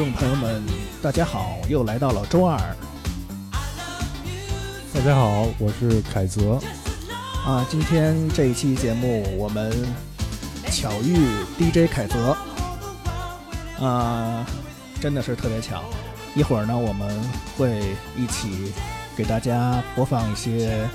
[0.00, 0.62] 听众朋友们，
[1.02, 2.58] 大家好，又来到了周二
[4.94, 6.58] 大家好，我是凯泽。
[7.44, 7.66] 啊。
[7.68, 9.70] 今天这一期节目，我们
[10.72, 11.18] 巧遇
[11.58, 12.34] DJ 凯泽
[13.78, 14.46] 啊，
[15.02, 15.84] 真的是特别巧。
[16.34, 17.14] 一会儿呢，我们
[17.58, 18.72] 会一起
[19.14, 20.88] 给大家播放一些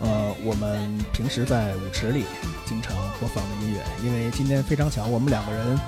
[0.00, 2.24] 呃我们平时在舞池里
[2.66, 5.78] 经常播放的音乐，因为今天非常巧，我们两个人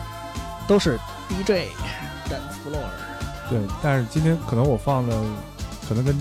[0.69, 0.97] 都是
[1.29, 1.69] DJ
[2.29, 2.89] dance floor。
[3.51, 5.23] 对，但是今天可能我放的
[5.89, 6.17] 可能跟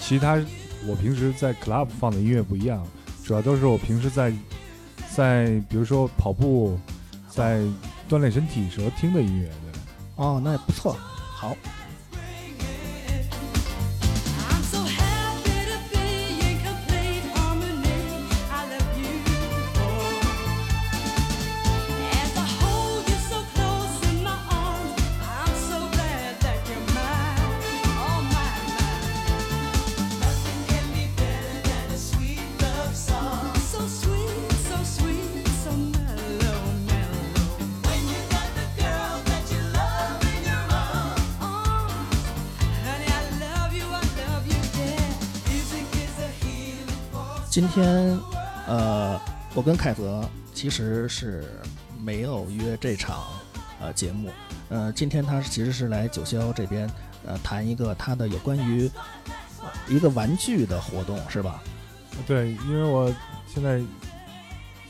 [0.00, 0.38] 其他
[0.86, 2.84] 我平时在 club 放的音乐不一样，
[3.24, 4.32] 主要都是我平时在
[5.14, 6.78] 在比如说跑步，
[7.28, 7.60] 在
[8.08, 9.48] 锻炼身体时候听的音乐。
[9.48, 9.80] 对，
[10.16, 10.96] 哦，那也不错，
[11.34, 11.56] 好。
[49.54, 51.44] 我跟凯泽其实是
[52.02, 53.22] 没有约这场
[53.80, 54.30] 呃节目，
[54.68, 56.90] 呃，今天他其实是来九霄这边
[57.24, 58.90] 呃谈一个他的有关于
[59.62, 61.62] 呃一个玩具的活动，是吧？
[62.26, 63.14] 对，因为我
[63.46, 63.80] 现在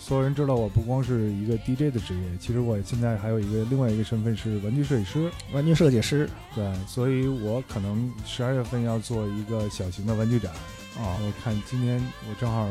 [0.01, 5.31] 所有人知道我不光是一个 DJ 的职业，其实我现在还有一个另外一个身份是玩具设计师。
[5.53, 10.51] 玩具设计师对，所以我可能十二月份要做一个小型的玩具展。
[10.97, 12.67] 哦，我看今天我正好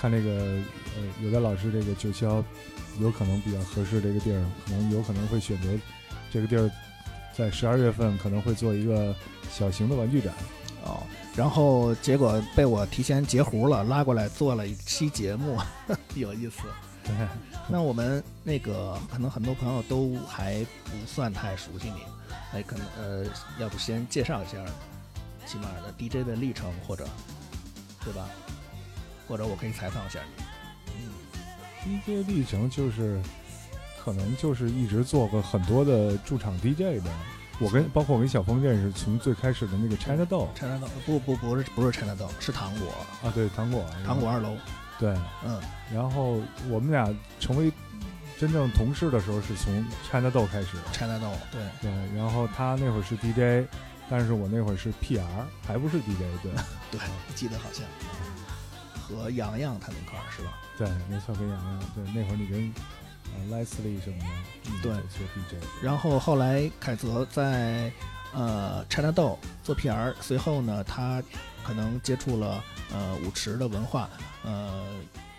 [0.00, 0.30] 看这个
[0.96, 2.42] 呃，有的老师这个九霄
[3.00, 5.68] 有可能比较合适这个地儿，可能有可能会选择
[6.30, 6.70] 这个地儿，
[7.36, 9.14] 在十二月份可能会做一个
[9.50, 10.32] 小型的玩具展。
[10.84, 11.02] 哦，
[11.34, 15.58] 然后结果被我提前截胡了，拉过来做了一期节目，
[16.14, 16.58] 有意思。
[17.02, 17.14] 对，
[17.68, 22.02] 那我们那个可能很多朋友都还不算太熟悉你，
[22.52, 23.26] 哎，可能呃，
[23.58, 24.58] 要不先介绍一下，
[25.46, 27.06] 起码的 DJ 的历程，或者
[28.04, 28.28] 对吧？
[29.26, 30.44] 或者我可以采访一下你。
[30.96, 33.20] 嗯，DJ 历程就是
[34.02, 37.10] 可能就是一直做过很多的驻场 DJ 的。
[37.60, 42.88] 我跟包括我跟小峰认识，从最开始的那个 China 豆，China 豆不不不是不是 China 豆，是糖果，
[43.22, 44.56] 啊，对糖果，糖果二楼。
[44.98, 45.60] 对，嗯，
[45.92, 47.72] 然后我们俩成为
[48.38, 53.68] 真正同事的时候是从 China Doll 开始，拆大豆，对，对，然后他那会儿是 DJ，
[54.10, 55.22] 但是我那会儿是 PR，
[55.64, 56.50] 还不是 DJ，对，
[56.90, 57.00] 对，
[57.36, 57.84] 记得好像
[59.14, 60.58] 和洋洋他那块儿是吧？
[60.76, 62.72] 对，没错，跟洋洋，对，那会儿你跟
[63.32, 64.26] 呃 Leslie 什么的，
[64.66, 67.92] 嗯对做 DJ，然后后来凯泽在
[68.32, 71.22] 呃 China Doll 做 PR，随后呢，他
[71.64, 74.10] 可能接触了呃舞池的文化，
[74.44, 74.84] 呃，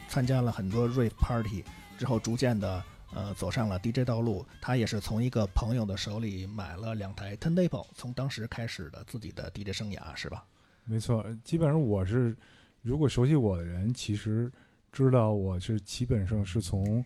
[0.08, 1.64] 参加了很多 rave party，
[1.98, 4.46] 之后逐渐的呃走上了 DJ 道路。
[4.62, 10.44] 他也是从一个朋友的手里买了两台 Turntable，从当时开始的自己的 DJ 生涯，是吧？
[10.86, 12.36] 没错，基本上我是，
[12.86, 14.52] 如果熟悉我的人，其实
[14.92, 17.04] 知道我是基本上是从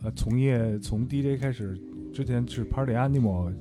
[0.00, 1.76] 呃从业从 DJ 开始，
[2.14, 3.52] 之前是 Party Animal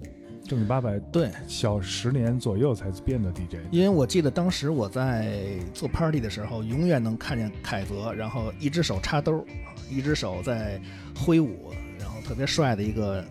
[0.43, 3.55] 正经八百对，小十年左右才变的 DJ。
[3.71, 9.43] 因为我记得当时我在做 party 的时候，永远能看见凯泽，然后一只手插兜，
[9.89, 10.79] 一只手在
[11.15, 13.25] 挥舞，然后特别帅的一个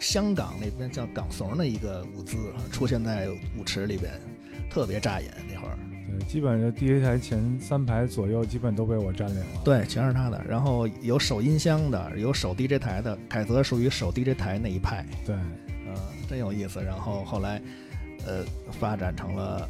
[0.00, 2.36] 香港那边叫港怂的一个舞姿
[2.72, 4.12] 出现在舞池里边，
[4.68, 5.78] 特别扎眼那会儿。
[6.20, 9.60] 对，基本上 DJ 台前三排左右基本都被我占领了。
[9.64, 10.42] 对，全是他的。
[10.48, 15.34] 然后有手音箱的，有手 DJ 台的，凯泽属于手 DJ 台那一派，对，
[15.86, 15.94] 嗯、
[16.28, 16.82] 真有意思。
[16.82, 17.60] 然后后来，
[18.26, 19.68] 呃，发展成了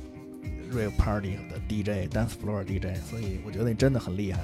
[0.73, 4.41] rave party 的 DJ、dance floor DJ，所以我觉得你真的很厉害。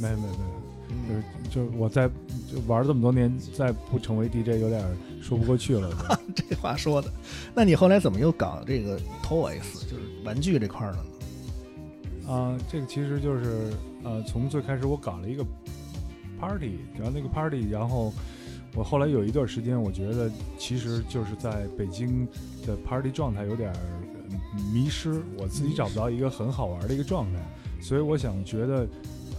[0.00, 2.08] 没没没，有，就是就是我在
[2.50, 4.82] 就玩这么多年，再不成为 DJ 有点
[5.20, 5.90] 说不过去了。
[6.34, 7.12] 这话说的。
[7.54, 11.04] 那你后来怎么又搞这个 toys，就是玩具这块儿了呢？
[12.28, 13.72] 啊、这个其实就是
[14.04, 15.42] 呃，从最开始我搞了一个
[16.38, 18.12] party，然后那个 party，然后
[18.74, 22.28] 我后来有一段时间，我觉得其实就是在北京
[22.66, 23.72] 的 party 状态有点
[24.74, 27.40] 迷失，我自己找不到一个很好玩的一个状态，
[27.80, 28.86] 所以我想觉得，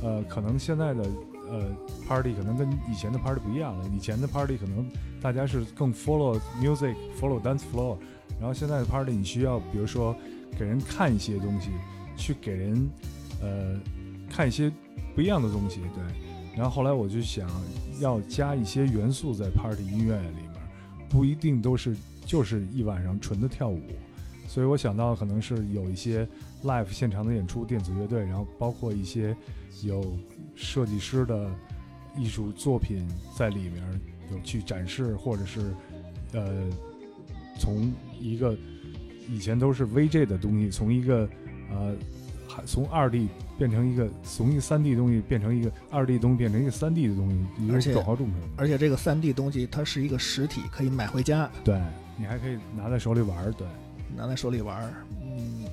[0.02, 1.04] 呃，可能现在的
[1.48, 1.62] 呃
[2.08, 4.90] party 可能跟以前的 party 不一样了，以前的 party 可能
[5.22, 7.98] 大家是更 follow music，follow dance floor，
[8.40, 10.16] 然后现在的 party 你需要比如说
[10.58, 11.70] 给人看一些东西。
[12.20, 12.90] 去给人
[13.42, 13.80] 呃
[14.30, 14.72] 看一些
[15.16, 16.04] 不一样的东西，对。
[16.56, 17.50] 然后后来我就想
[18.02, 20.46] 要加一些元素在 party 音乐里面，
[21.10, 21.96] 不一定都是
[22.26, 23.82] 就是一晚上纯的跳舞，
[24.46, 26.28] 所以我想到可能是有一些
[26.64, 29.34] live 现场的演出，电子乐队，然后包括一些
[29.84, 30.18] 有
[30.54, 31.50] 设计师的
[32.18, 33.08] 艺术作品
[33.38, 33.82] 在里面
[34.32, 35.74] 有去展示，或者是
[36.34, 36.68] 呃
[37.58, 37.90] 从
[38.20, 38.58] 一个
[39.30, 41.30] 以前都是 VJ 的东西，从一个
[41.72, 41.96] 呃
[42.48, 43.28] 还从二 D
[43.58, 48.36] 变成一个从一个三 D 东西变成一个二 D 东西变成一个三 D 的东西，一个而且转化众生。
[48.58, 51.80] 而且这个三 D 东西它是一个实体，可以买回家对
[52.18, 53.68] 你还可以拿在手里玩儿，对。
[54.18, 55.66] 拿在手里玩儿，嗯，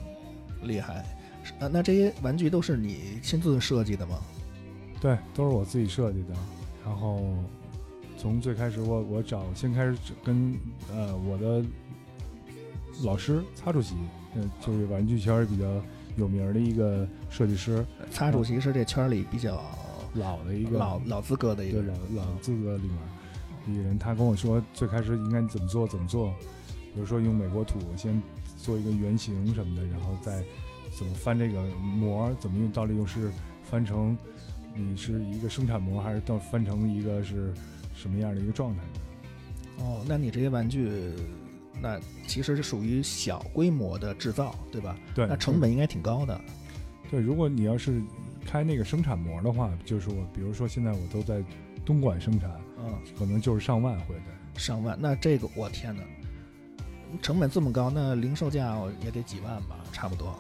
[0.63, 1.03] 厉害。
[1.43, 4.19] 是呃，那这些玩具都是你亲自设计的吗？
[5.01, 6.35] 对，都是我自己设计的。
[6.85, 7.35] 然后
[8.19, 10.55] 从最开始我我找先开始跟
[10.93, 11.65] 呃我的
[13.03, 13.95] 老师擦主席，
[14.37, 15.65] 呃就是玩具圈比较
[16.17, 19.61] 有名的一个设计师，擦主席是这圈里比较
[20.15, 22.97] 老的一个老老资格的一个人老老资格里面
[23.69, 26.33] 一个人，他跟我说最开始应该怎么做怎么做，
[26.95, 28.23] 比如说用美国土先
[28.57, 30.43] 做一个原型什么的，然后再
[30.97, 33.31] 怎么翻这个模，怎么用到底用是
[33.65, 34.17] 翻成
[34.75, 37.53] 你是一个生产模，还是到翻成一个是
[37.95, 38.83] 什么样的一个状态？
[39.79, 40.89] 哦，那你这些玩具，
[41.87, 44.97] 那其实是属于小规模的制造，对吧？
[45.15, 46.41] 对，那成本应该挺高的。
[47.09, 48.03] 对，如果你要是
[48.45, 51.41] 开那个生产模的话，就是我比如说现在我都在
[51.85, 54.61] 东莞生产，嗯，可能就是上万回的。
[54.61, 56.03] 上万，那这个我天哪，
[57.23, 60.35] 成本这么高，那零售价也得几万吧，差不多。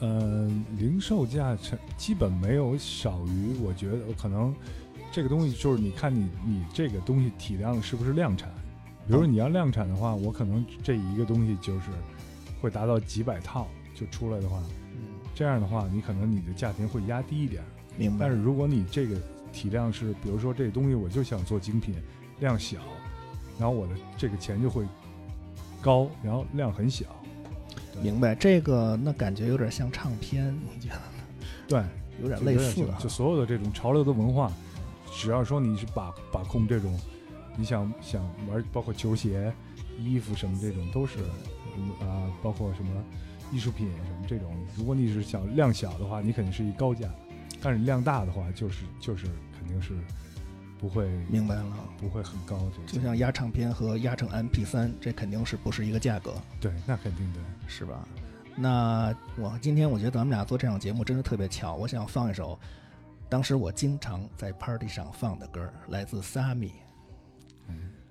[0.00, 4.52] 呃，零售价成基本没有少于，我觉得可能
[5.12, 8.50] 这个东西就是你看你你这个东西体量是不是量产。
[9.06, 11.90] 比如说你要量产的话，我可能这一个东西就是
[12.60, 14.62] 会达到几百套就出来的话，
[14.92, 17.62] 嗯，这样的话你可能你的价钱会压低一点。
[17.98, 18.26] 明白。
[18.26, 19.16] 但是如果你这个
[19.52, 21.94] 体量是，比如说这东西我就想做精品，
[22.40, 22.78] 量小，
[23.58, 24.84] 然后我的这个钱就会
[25.82, 27.04] 高，然后量很小。
[28.00, 31.82] 明白，这个那感觉有点像唱片，你觉得呢对，
[32.22, 34.50] 有点类似啊就所有的这种潮流的文化，
[35.12, 36.98] 只要说你是把把控这种，
[37.56, 39.52] 你想想玩，包括球鞋、
[39.98, 41.18] 衣服什么这种，都是
[41.76, 42.90] 嗯啊、包括什么
[43.52, 47.08] 艺术品什么这种，如果你是想量小的话，你肯定是一高价，
[47.60, 49.26] 但是量大的话，就是就是
[49.58, 49.92] 肯定是
[50.78, 51.64] 不会明白了。
[51.98, 57.40] 不会很高，这就像压唱片和压成 MP 3这肯定是不是一个价格，对，那肯定的。
[57.68, 58.06] 是吧？
[58.56, 62.58] 那我今天我觉得咱们俩做这场节目真是特别巧，我想放一首
[63.28, 66.72] 当时我经常在 party 上放的歌，来自 Sammy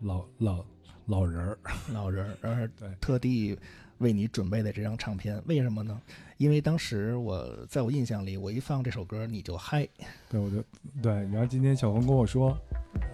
[0.02, 0.66] 老老
[1.06, 1.58] 老人儿，
[1.94, 3.58] 老人儿， 而对特地
[4.00, 6.00] 为你准备的这张唱片，为什么呢？
[6.38, 9.88] 因为当时我在我印象里，我一放这首歌你就嗨，
[10.30, 10.64] 对，我就
[11.02, 11.12] 对。
[11.14, 12.58] 然后今天小红跟我说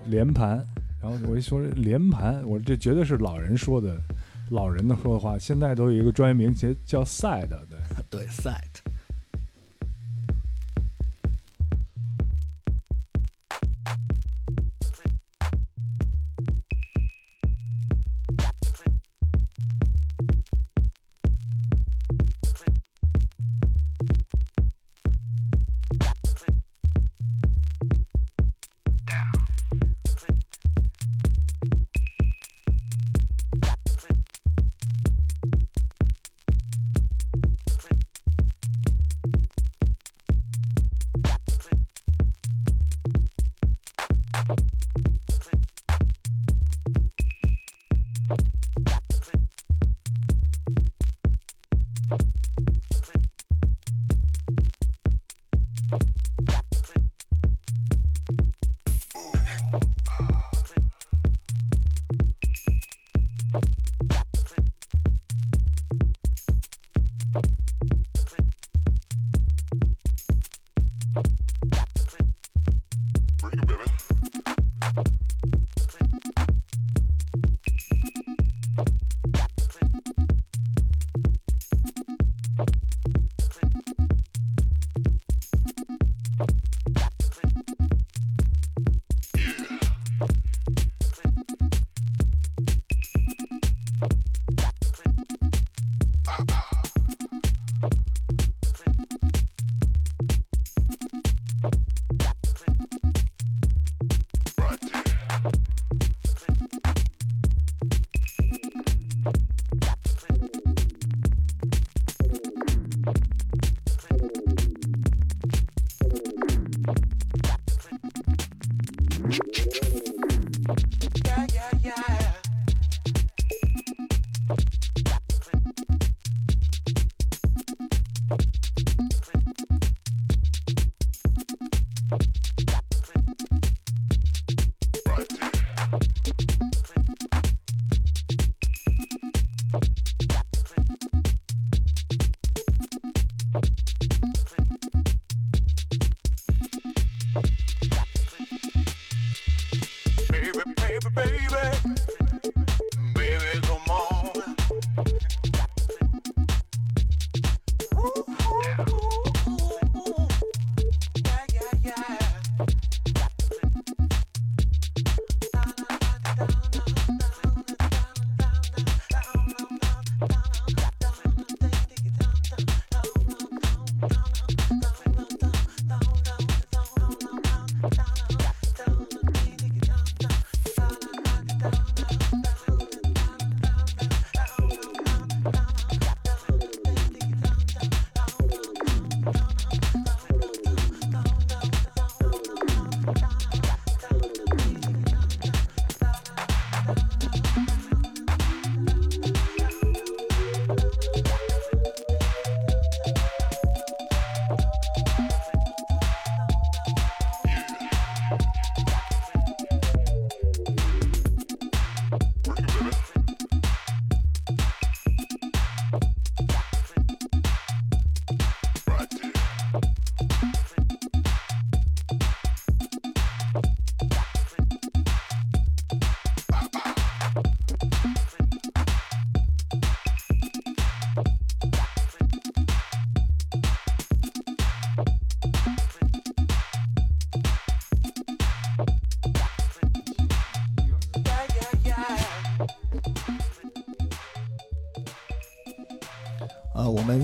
[0.06, 0.66] 连盘，
[1.02, 3.98] 然后我一说连盘，我这绝对是老人说的，
[4.52, 5.38] 老人的说的话。
[5.38, 7.78] 现在都有一个专业名词叫 side，对。
[8.10, 8.87] 对 set。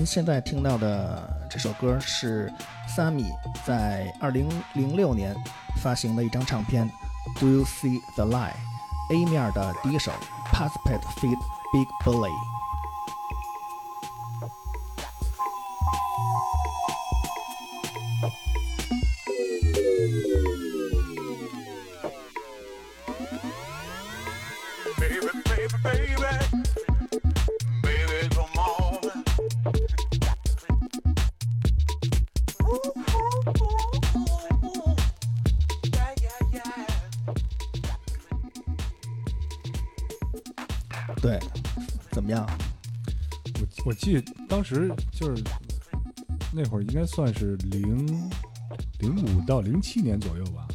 [0.04, 2.52] 现在听到的这首歌是
[2.88, 3.30] Sammy
[3.64, 5.34] 在二零零六年
[5.82, 6.88] 发行的一张唱片
[7.40, 8.52] 《Do You See the Lie》
[9.14, 10.12] A 面的第一首
[10.52, 11.38] 《p a s s p o r t Feed
[11.72, 12.30] Big Bully》。
[44.64, 45.42] 时就是
[46.52, 48.30] 那会儿应该算是零
[49.00, 50.66] 零五到零七年左右吧，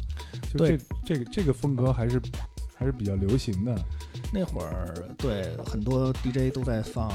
[0.52, 2.20] 就这这个这个风格还是
[2.76, 3.74] 还是比较流行的。
[4.32, 7.10] 那会儿对很多 DJ 都在放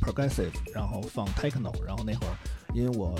[0.00, 2.34] progressive，然后放 techno，然后那会儿
[2.72, 3.14] 因为我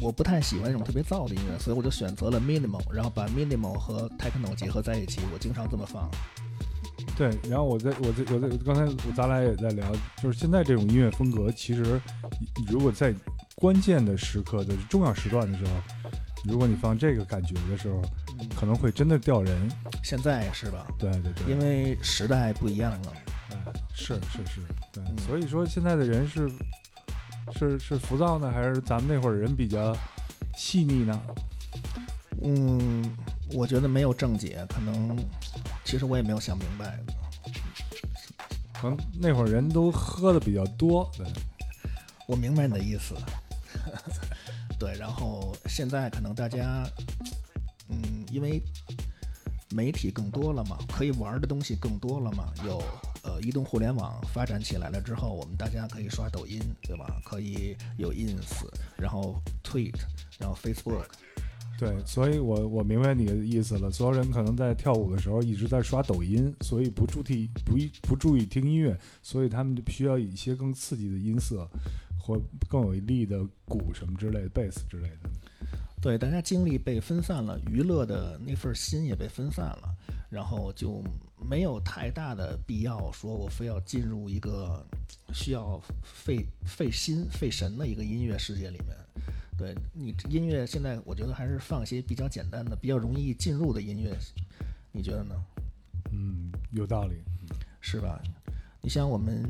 [0.00, 6.08] 我不太喜欢那种特别燥的音乐，所以我就选择了 minimal，然后把 minimal 和 techno 结合在一起，我经常这么放。
[7.20, 9.86] 对，然后我在我在我在刚才我咱俩也在聊，
[10.22, 12.00] 就是现在这种音乐风格，其实
[12.66, 13.14] 如果在
[13.56, 15.70] 关键的时刻的重要时段的时候，
[16.46, 18.00] 如果你放这个感觉的时候，
[18.58, 19.70] 可能会真的掉人。
[20.02, 20.86] 现在是吧？
[20.98, 23.12] 对对对，因为时代不一样了。
[23.50, 23.56] 哎
[23.92, 24.60] 是是是，
[24.90, 26.50] 对，嗯所以说现在的人是
[27.52, 29.94] 是是浮躁呢，还是咱们那会儿人比较
[30.56, 31.20] 细腻呢？
[32.42, 33.14] 嗯，
[33.52, 35.14] 我觉得没有正解，可能
[35.90, 37.00] 其实我也没有想明白。
[38.72, 41.26] 可能那会儿人都喝的比较多，对，
[42.28, 43.16] 我明白你的意思。
[44.78, 46.88] 对，然后现在可能大家，
[47.88, 48.62] 嗯，因为
[49.70, 52.80] 媒体更多了嘛，可以玩的东西更多了嘛，有
[53.24, 57.20] 呃移动互联网发展起来了之后，我们大家可以刷抖音，对吧？
[57.24, 58.64] 可以有 ins，
[58.96, 59.98] 然后 tweet，
[60.38, 61.04] 然后 Facebook，
[61.80, 63.90] 对，所以我我明白你的意思了。
[63.90, 71.66] 所有人可能在跳舞的时候一直在刷抖音，所以不注意不一不注意听音乐，所以他们就需要一些更刺激的音色，
[72.18, 75.30] 或更有力的鼓什么之类的，贝斯之类的。
[76.02, 79.96] 对，大家精力被分散了，娱乐的那份心也被分散了，
[80.28, 81.02] 然后就
[81.38, 84.86] 没有太大的必要说我非要进入一个
[85.32, 88.94] 需要费费心费神的一个音乐世界里面。
[89.60, 94.16] 对你音乐现在，我觉得还是放一些比较简单的、比较容易进入的音乐，
[94.90, 95.34] 你觉得呢？
[96.12, 97.22] 嗯，有道理。
[97.82, 98.20] 是吧？
[98.82, 99.42] 你像我们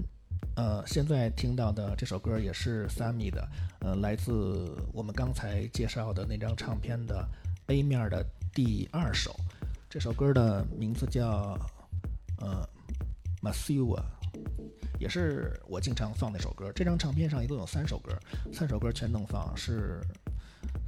[0.54, 3.48] 呃现在听到的这首歌也是 Sammy 的，
[3.80, 7.28] 呃，来自我们刚才介绍的那张唱片的
[7.66, 8.24] A 面的
[8.54, 9.34] 第二首。
[9.88, 11.58] 这首歌的名字叫
[12.38, 12.68] 呃
[13.42, 14.02] Masua，
[14.98, 16.70] 也是我经常放那首歌。
[16.74, 18.16] 这张唱片上一共有三首歌，
[18.52, 20.00] 三首歌全能放，是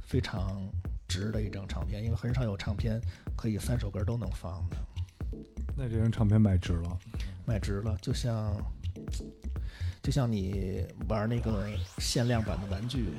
[0.01, 0.61] 非常
[1.07, 3.01] 值的一张唱片，因为很少有唱片
[3.35, 4.77] 可以三首歌都能放的。
[5.75, 6.99] 那这张唱片买值了。
[7.45, 8.55] 买值了，就像
[10.01, 13.09] 就像你玩那个限量版的玩具，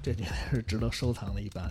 [0.00, 1.68] 这绝对是值得收藏的一般。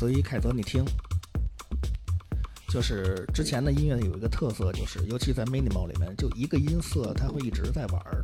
[0.00, 0.82] 所以凯泽，你听，
[2.70, 8.22] 就是之前的音乐有一个特色，就是尤其在 minimal 里面，就一个音色它会一直在玩儿，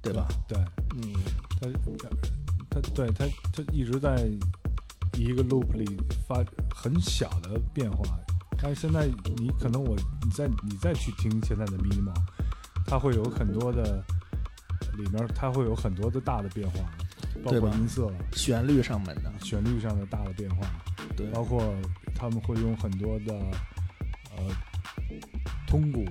[0.00, 0.26] 对吧？
[0.48, 0.56] 对，
[0.94, 1.12] 嗯，
[1.60, 1.68] 它
[2.70, 4.26] 它对它它一直在
[5.12, 5.84] 一个 loop 里
[6.26, 6.42] 发
[6.74, 8.18] 很小的变化，
[8.56, 12.16] 但是现在你可能我你再你再去听现在的 minimal，
[12.86, 14.02] 它会有很多的
[14.96, 16.90] 里面它会有很多的大的变化，
[17.44, 20.66] 包括音色、旋律上面的，旋律上的大的变化，
[21.16, 21.74] 对，包括
[22.14, 23.34] 他们会用很多的
[24.36, 24.42] 呃
[25.66, 26.04] 通鼓，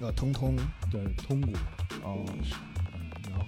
[0.00, 0.56] 呃，通通，
[0.90, 1.52] 对通鼓，
[2.02, 3.44] 哦，嗯，然后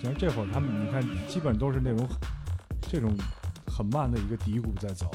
[0.00, 2.08] 其实这会儿他们你看基本都是那种
[2.82, 3.16] 这种
[3.66, 5.10] 很慢的一个底鼓在走，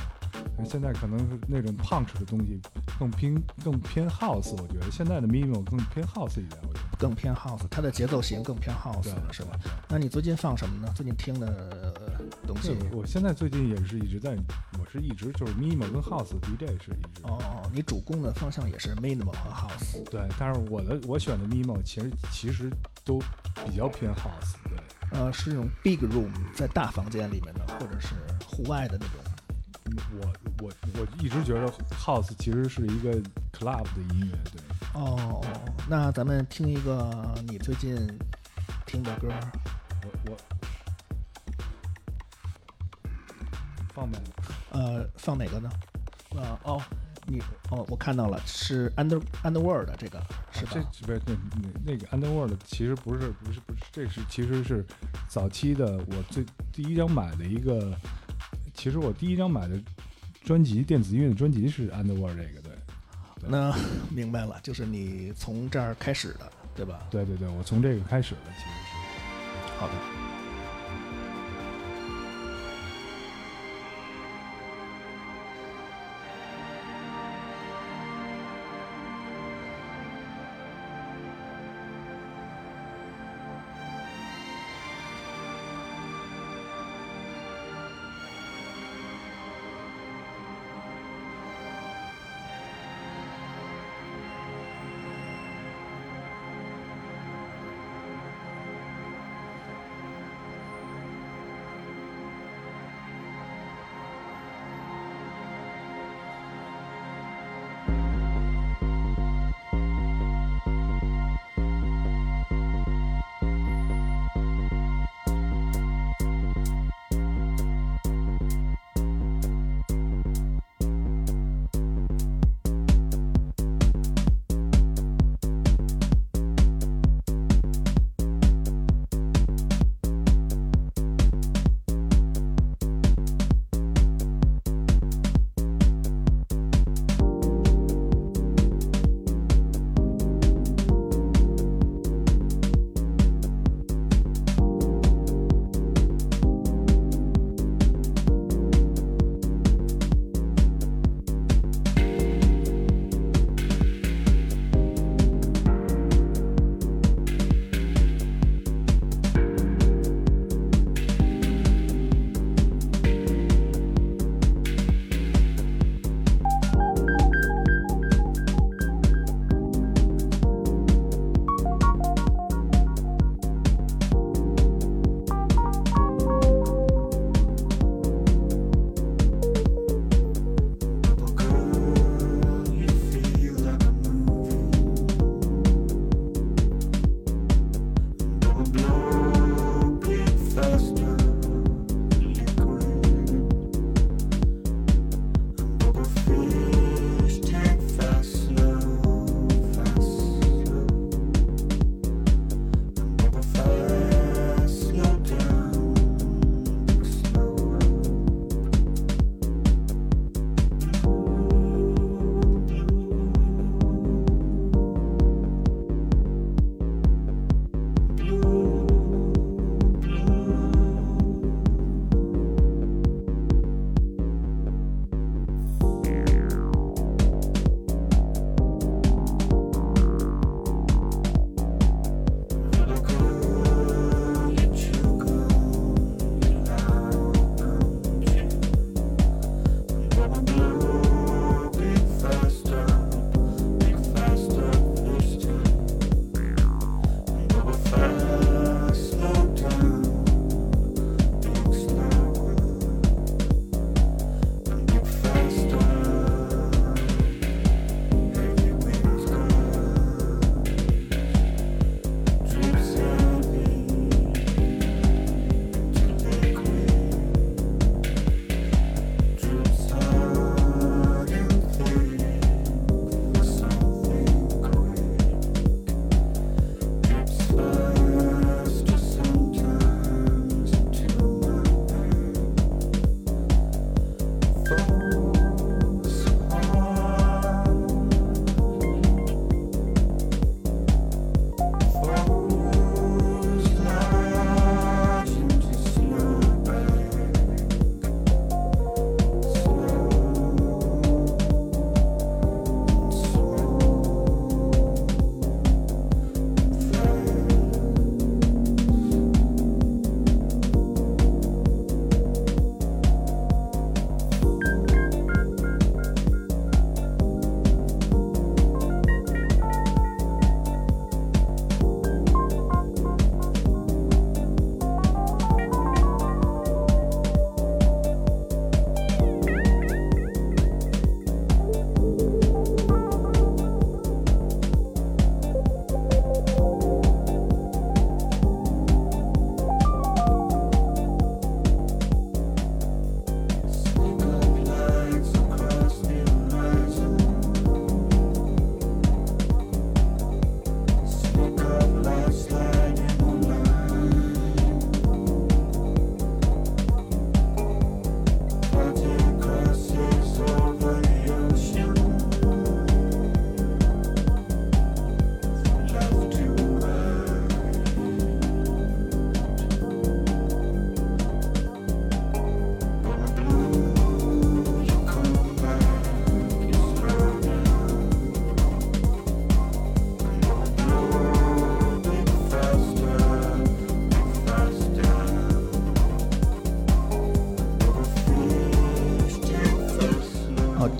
[0.66, 2.60] 现在可能是那种 punch 的东西
[2.98, 4.90] 更偏更偏 house，我觉得。
[4.92, 9.58] 现在的 minimal 更偏 house 一点，我觉得更偏 house，它的节奏型更偏 house 是吧？
[9.88, 10.92] 那你最近放什么呢？
[10.94, 12.90] 最近听的呃东西对？
[12.92, 14.36] 我现在最近也是一直在，
[14.78, 17.22] 我是一直就是 minimal 跟 house DJ 是一直。
[17.24, 20.04] 哦，你主攻的方向也是 minimal 和 house。
[20.12, 22.70] 对，但是我的我选的 minimal 其实其实
[23.06, 23.18] 都
[23.66, 24.78] 比较偏 house，对，
[25.18, 28.10] 呃，是那种 big room 在大房间里面的，或者是
[28.46, 29.16] 户外的那种。
[30.22, 30.32] 我
[30.62, 33.12] 我我一直觉得 house 其实是一个
[33.52, 34.62] club 的音乐，对，
[35.00, 35.42] 哦，
[35.88, 37.96] 那咱们听一个你最近
[38.86, 39.30] 听的歌。
[40.04, 40.38] 我我
[43.94, 44.20] 放呗，
[44.72, 45.70] 呃，放哪个呢？
[46.32, 46.82] 呃，哦，
[47.26, 50.72] 你哦，我看到了，是 Under Underworld 这个是吧？
[50.92, 54.86] 这不是那那那个 Underworld 其实不是不是不是，这是其实是
[55.30, 57.98] 早期的我最第一张买的一个，
[58.74, 59.82] 其实我第一张买的
[60.44, 62.69] 专辑电子音乐的专辑是 Underworld 这个，的
[63.48, 63.74] 那
[64.10, 67.00] 明白了，就是你从这儿开始的，对吧？
[67.10, 69.80] 对对对，我从这个开始的，其实是。
[69.80, 70.29] 好的。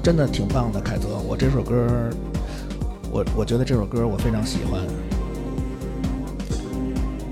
[0.10, 1.08] 真的挺棒的，凯泽。
[1.20, 2.10] 我这首歌，
[3.12, 4.82] 我我觉得这首歌我非常喜欢。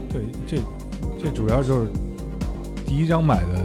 [0.07, 0.57] 对，这
[1.19, 1.87] 这主要就是
[2.85, 3.59] 第一张买的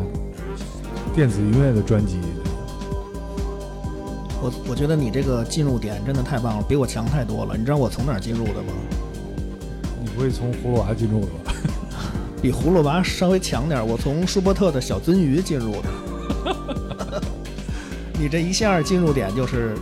[1.14, 2.16] 电子音乐的专辑。
[4.40, 7.55] 我我觉得你这个进入点真的太棒了，比我强太多了。
[7.55, 8.72] 你知道我从哪儿进入的吗？
[10.03, 11.53] 你不会从葫芦娃进入的吧？
[12.40, 16.01] 比葫芦娃稍微强点，我从舒伯特的小鳟鱼进入的。
[18.22, 19.74] 你这一下进入点就是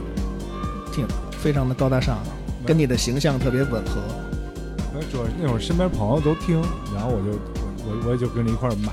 [0.90, 2.20] 挺非常的高大上，
[2.64, 4.00] 跟你的形象特别吻合。
[4.94, 6.58] 那主要那会儿身边朋友都听，
[6.94, 7.38] 然后我就
[7.84, 8.90] 我我也就跟着一块儿买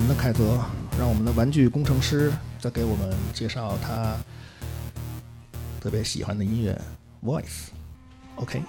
[0.00, 0.58] 我们的凯泽，
[0.98, 4.16] 让我们的玩具工程师再给我们介绍他
[5.78, 6.74] 特别喜欢的音乐
[7.22, 7.68] ，Voice。
[8.36, 8.62] OK，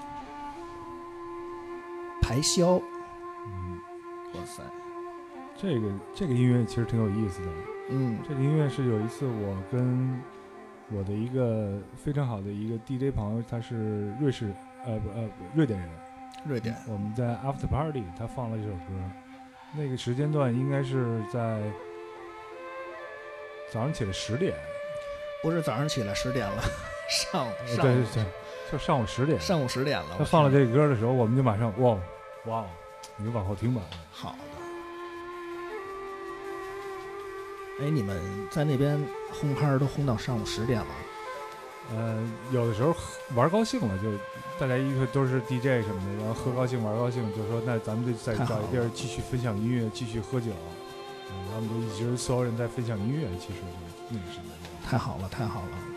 [2.22, 2.82] 排箫。
[3.48, 3.80] 嗯，
[4.34, 4.62] 哇塞，
[5.56, 7.48] 这个这个音乐其实挺有意思的。
[7.92, 10.20] 嗯这个音乐是有一次我跟
[10.90, 14.54] 我的一个非常好的一个 DJ 朋友，他是瑞士
[14.86, 15.90] 呃不呃瑞典人，
[16.44, 16.76] 瑞典。
[16.90, 18.84] 我们在 After Party 他放了一首歌，
[19.74, 21.62] 那个时间段应该是在
[23.72, 24.54] 早上起来十点，
[25.42, 26.62] 不是早上起来十点了，
[27.32, 28.26] 上午呃上午对对对，
[28.72, 29.40] 就上午十点。
[29.40, 30.16] 上午十点了。
[30.18, 31.98] 他放了这个歌的时候，我们就马上哇
[32.48, 32.66] 哇，
[33.16, 33.82] 你就往后听吧。
[34.12, 34.38] 好的。
[37.86, 38.20] 哎，你们
[38.52, 40.88] 在那边轰趴儿都轰到上午十点了？
[41.94, 42.96] 嗯，有的时候
[43.36, 44.12] 玩高兴了，就
[44.60, 50.52] 大家一个都是 DJ 什么的，然后喝高兴玩高兴，就说那咱们就再找一地儿继续分享音乐，继续喝酒。
[51.30, 53.66] 嗯，他们就一直所有人在分享音乐，其实就
[54.10, 54.46] 那个什么。
[54.86, 55.91] 太好了，太好了。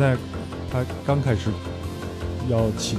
[0.00, 0.16] 在
[0.72, 1.50] 他刚开始
[2.48, 2.96] 要起，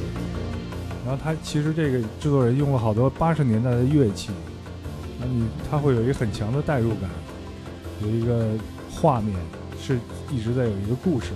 [1.03, 4.29] 然后他其实这个制作人用了好多八十年代的乐器，
[5.19, 7.09] 那你他会有一个很强的代入感，
[8.03, 8.51] 有一个
[8.91, 9.35] 画面
[9.81, 9.97] 是
[10.31, 11.31] 一直在有一个故事。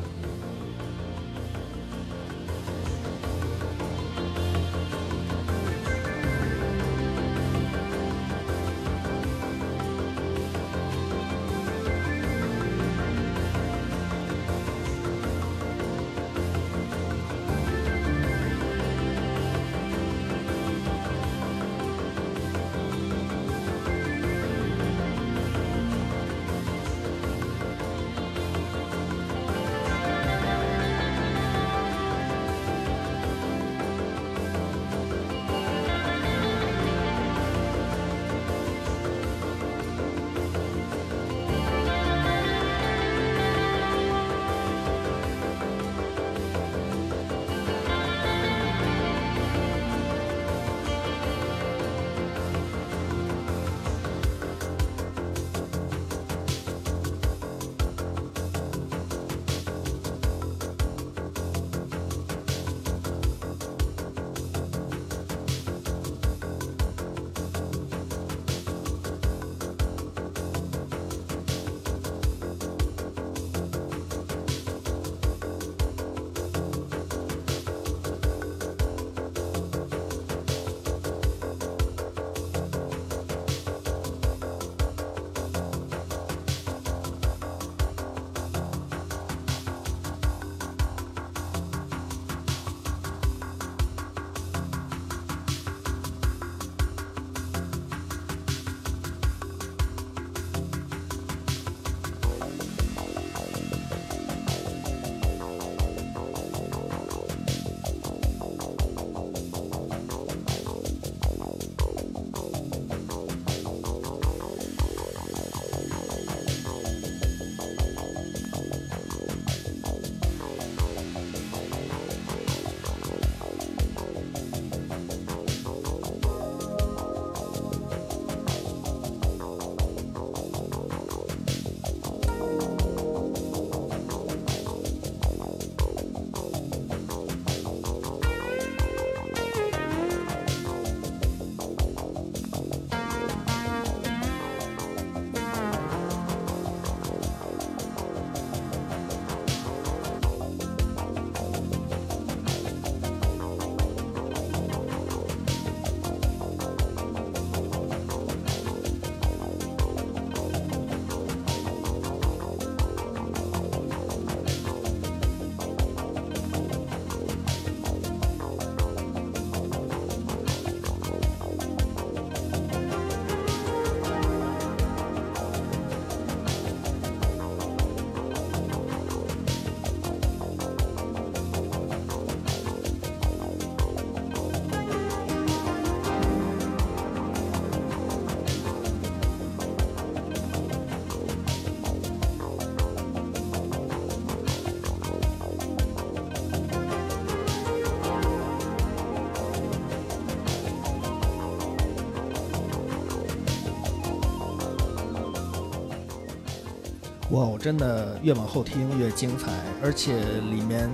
[207.36, 209.52] 哇我，真的越往后听越精彩，
[209.84, 210.18] 而且
[210.50, 210.90] 里面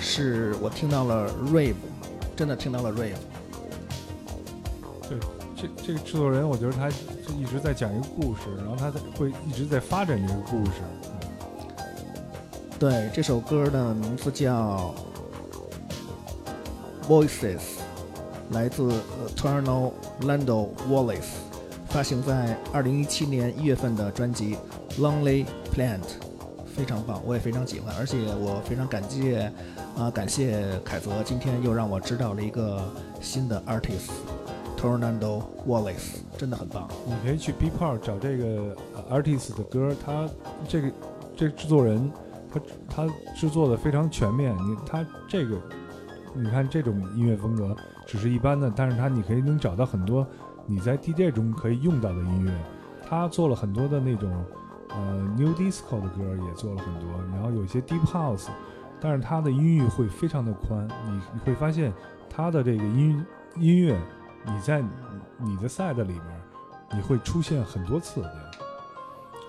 [0.00, 1.76] 是我听到了 rave，
[2.34, 3.14] 真的听到了 rave。
[5.56, 6.96] 这这个制作人，我觉得他就
[7.40, 10.72] 一直在讲一个故事，然后他在会一直在发展这个故事。
[12.76, 14.92] 对，这首歌的名字叫
[17.08, 17.58] 《Voices》，
[18.50, 21.36] 来自呃 Eternal Lando Wallace，
[21.88, 24.56] 发行在二零一七年一月份的专辑
[25.00, 25.46] 《Lonely
[25.78, 26.00] Plant》，
[26.66, 29.52] 非常棒，我也非常喜欢，而且我非常感谢
[29.96, 32.82] 啊、感谢凯泽今天又让我知道了一个
[33.20, 34.10] 新的 artist。
[34.76, 38.76] Tornado Wallace 真的很棒，你可以去 B p a r 找这个
[39.08, 40.28] artist 的歌，他
[40.66, 40.90] 这个
[41.36, 42.10] 这制作人，
[42.50, 44.52] 他他制作的非常全面。
[44.56, 45.56] 你他这个，
[46.34, 50.26] 你看这种音乐风格只是一般的，但是他你可以能找到很多
[50.66, 52.52] 你在 DJ 中可以用到的音乐。
[53.08, 54.30] 他做了很多的那种
[54.90, 58.48] 呃 New Disco 的歌，也做了很多，然后有一些 Deep House，
[59.00, 60.88] 但是它的音域会非常的宽。
[61.06, 61.92] 你你会发现
[62.28, 63.24] 它的这个音
[63.56, 63.98] 音乐。
[64.46, 64.82] 你在
[65.36, 66.22] 你的 side 里面，
[66.92, 68.50] 你会出现很多次的。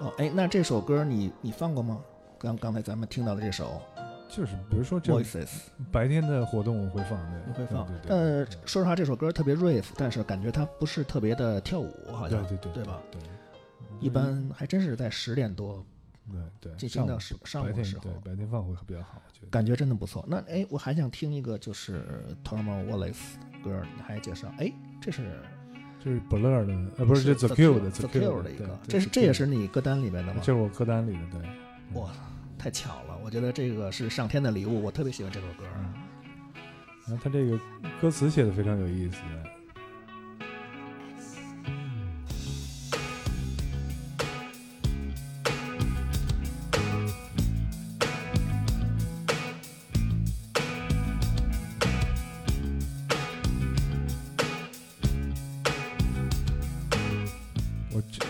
[0.01, 1.99] 哦，哎，那这首歌你你放过吗？
[2.37, 3.81] 刚刚才咱们听到的这首，
[4.27, 5.13] 就是比如说这
[5.91, 8.09] 白天的活动我会放的，你会放对对。
[8.09, 12.99] 但对是说实话，这首歌特别 rave，但是感觉它不是特别的跳舞，好像对对对对吧？
[13.11, 13.21] 对，
[13.99, 15.85] 一般还真是在十点多
[16.31, 19.47] 对对进行到上午上上午的时候对，白天放会比较好，我觉得。
[19.49, 20.23] 感觉真的不错。
[20.27, 22.05] 那哎，我还想听一个就是
[22.43, 24.53] Tom Wallace 的歌，你还介绍？
[24.57, 24.71] 哎，
[25.01, 25.41] 这是
[26.03, 30.39] 这是 Blur 的，呃，不是，这 The Cure 的 The Cure 的一个，这是这也是你歌单里面的吗？
[30.43, 31.99] 这是我歌单里的，对。
[31.99, 32.11] 哇，
[32.57, 33.17] 太巧了！
[33.23, 35.65] 我觉得这个是上天的礼物，我特别喜欢这首歌。
[35.77, 35.93] 嗯，
[37.07, 37.59] 然后他这个
[37.99, 39.17] 歌词写的非常有意思，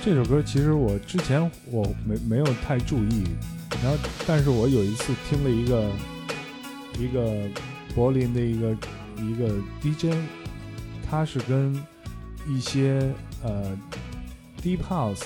[0.09, 1.39] 这首歌其实我之前
[1.69, 3.25] 我没没有太注意，
[3.83, 5.91] 然后但是我有一次听了一个
[6.97, 7.47] 一个
[7.93, 8.71] 柏林的一个
[9.17, 10.17] 一个 DJ，
[11.07, 11.79] 他是跟
[12.47, 13.77] 一些呃
[14.63, 15.21] Deep House、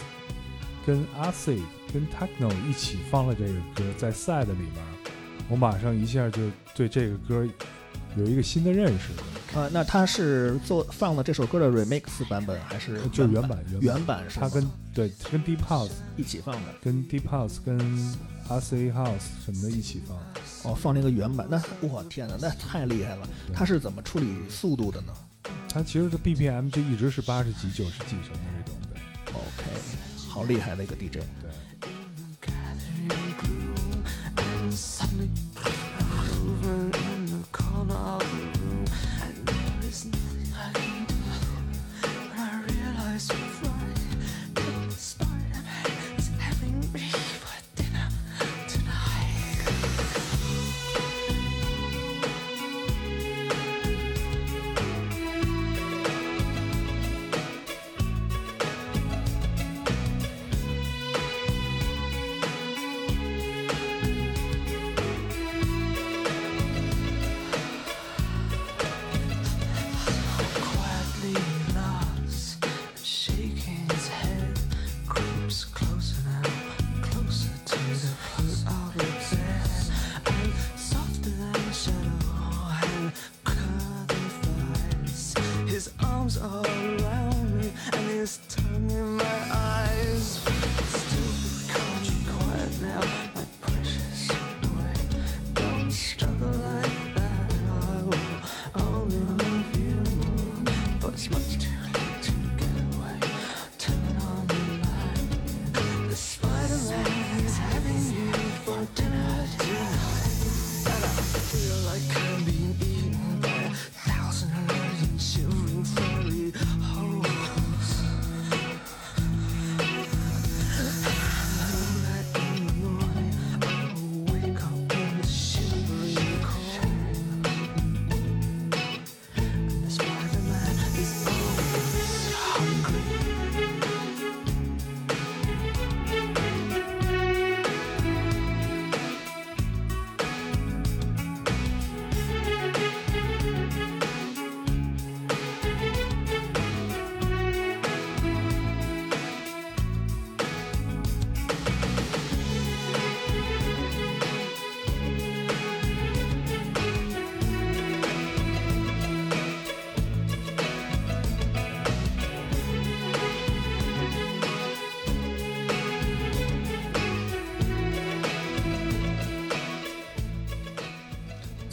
[0.85, 1.61] 跟 Acid、
[1.93, 4.83] 跟 Techno 一起放了这个歌，在 Side 里面，
[5.47, 6.41] 我马上一下就
[6.75, 7.47] 对这个歌
[8.17, 9.13] 有一个新的认识，
[9.55, 14.49] 啊，那他是做放了这首歌的 remix 版本，还是原就是原版原版原版是吗？
[14.49, 16.73] 他跟对跟 Deep House、一起放的。
[16.81, 17.77] 跟 Deep House、跟
[18.49, 20.17] Acid House 什么的一起放。
[20.63, 23.27] 哦，放那个原版，那我天哪，那太厉害了！
[23.47, 25.13] 对他是怎么处理速度的呢
[25.69, 28.99] 它其实这 BPM 就一直是八十几、九十几什么那种的。
[29.31, 29.79] ？OK，
[30.29, 31.19] 好厉害的一个 DJ。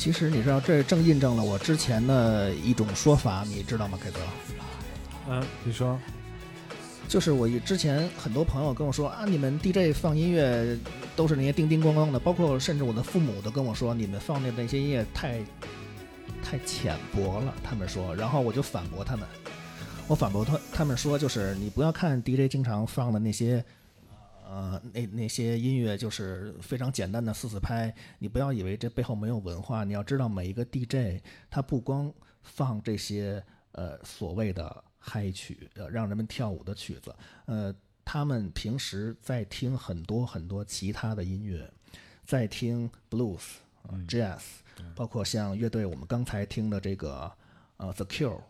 [0.00, 4.18] 其实你知道，这正印证了我之前的一种说法，你知道吗，凯哥？
[5.28, 5.98] 嗯，你说，
[7.06, 10.74] 就是我之前很多朋友跟我说啊，你们 DJ 放音乐
[11.14, 15.38] 都是那些叮叮咣咣的，包括甚至我的父母都跟我说，你们放的那些音乐太
[16.42, 17.54] 太浅薄了。
[17.62, 19.28] 他们说，然后我就反驳他们，
[20.06, 23.62] 我反驳他他们说，就是你不要看 DJ 经常放的那些。
[24.50, 29.84] 呃，那那些音乐就是非常简单的四四拍，你不要以为这背后没有文化。
[29.84, 33.40] 你要知道，每一个 DJ 他不光放这些
[33.70, 37.72] 呃所谓的嗨曲，呃让人们跳舞的曲子，呃，
[38.04, 41.72] 他们平时在听很多很多其他的音乐，
[42.24, 43.42] 在听 blues、
[43.82, 44.40] 呃、jazz，
[44.96, 47.30] 包括像乐队我们刚才听的这个
[47.76, 48.40] 呃 The Cure，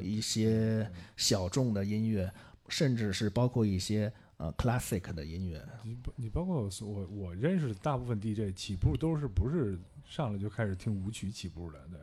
[0.00, 2.32] 一些小众的音乐，
[2.68, 5.62] 甚至是包括一些呃 classic 的音乐。
[5.84, 12.00] 你包你包括我我我认识的大部分 DJ 起步都是不是上来就开始听舞曲起步的，对，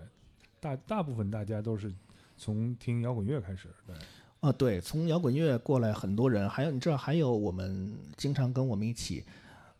[0.60, 1.92] 大大部分大家都是
[2.38, 3.96] 从听摇滚乐开始，对，
[4.42, 9.26] 啊，对，从摇滚乐过来很多人，还有你知道，还有我们经常跟我们一起，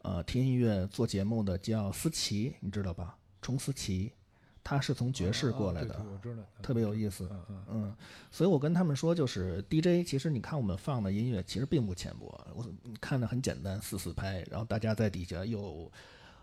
[0.02, 3.16] 呃，听音乐做节目的叫思琪，你知道吧？
[3.40, 4.12] 冲思琪，
[4.68, 7.26] 他是从爵士过来的，我知道，特别有意思。
[7.32, 7.96] 嗯嗯嗯，
[8.30, 12.66] 所以我跟他们说，就是 DJ，其实你看我们放的音乐其实并不浅薄，我
[13.00, 15.90] 看的很简单，四四拍，然后大家在底下又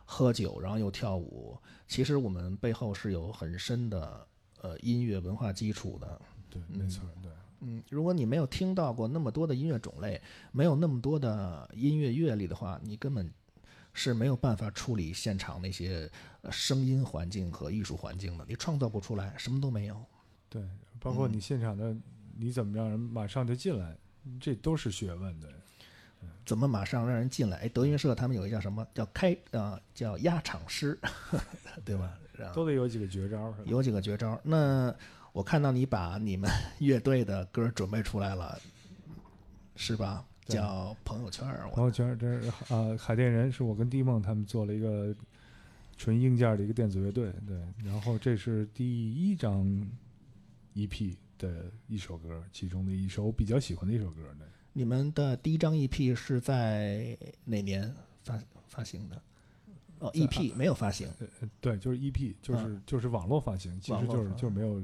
[0.06, 1.54] 喝酒，然后又跳舞，
[1.86, 4.26] 其实我们背后是有很深的
[4.62, 6.18] 呃音乐文化基础的。
[6.48, 10.18] 对，没错，对，嗯，如果你没有听到过那么多的音乐种类，
[10.50, 13.30] 没有那么多的音乐阅历的话，你根本
[13.94, 16.10] 是没有办法处理现场那些
[16.42, 20.04] 呃声音环境和艺术环境的，你创造不出来，什么都没有。
[20.50, 20.62] 对，
[21.00, 21.96] 包括你现场的，
[22.36, 23.96] 你怎么让人马上就进来，
[24.38, 25.48] 这都是学问的。
[26.46, 27.56] 怎么马上让人进来？
[27.58, 30.98] 哎，德云社他们有一叫什么叫开啊、叫压场师，
[31.84, 32.18] 对吧？
[32.52, 33.54] 都得有几个绝招？
[33.64, 34.38] 有几个绝招。
[34.42, 34.94] 那
[35.32, 38.60] 我看到你把你们 乐队的歌准备出来了，
[39.76, 40.26] 是吧？
[40.46, 40.56] 对。
[40.56, 45.14] 叫朋友圈儿，朋友圈这是啊，海淀人是我跟迪梦他们做了一个
[45.96, 49.64] 纯硬件的一个电子乐队，对，然后这是第一张
[50.74, 59.22] EP 的一首歌，其中的一首我比较喜欢的一首歌，对，你们的第一张 EP 是在哪年发发行的？
[60.00, 64.82] 哦，EP 没有发行，呃对，就是 EP，就是、就是网络发行，其实就是就是没有，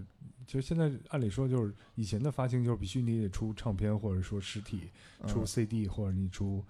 [0.51, 4.91] 就现在按理说就是以前的发行就是必须你得出唱片或者说实体，
[5.29, 6.65] 出嗯 CD 或者你出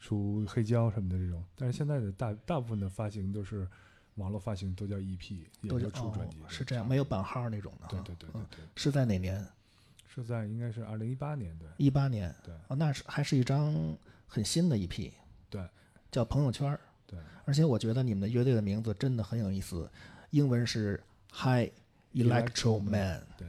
[0.00, 3.68] 出黑胶什么的这种，但是现在的大大部分的发行都是
[4.14, 7.86] 网络发行，都叫 EP，也就都叫哦出专辑、是这样，没有版号那种的。
[7.88, 9.46] 对对对对嗯对，是在哪年？
[10.06, 12.34] 是在应该是二零一八年对一八年。
[12.42, 13.94] 对哦，那是还是一张
[14.26, 15.12] 很新的 EP，
[15.50, 15.62] 对
[16.10, 16.80] 叫朋友圈儿。
[17.06, 19.86] 对，而且我觉得你们的乐队的名字真的很有意思，
[20.30, 20.98] 英文是
[21.30, 21.70] High
[22.14, 23.22] Electro Man。
[23.36, 23.46] 对。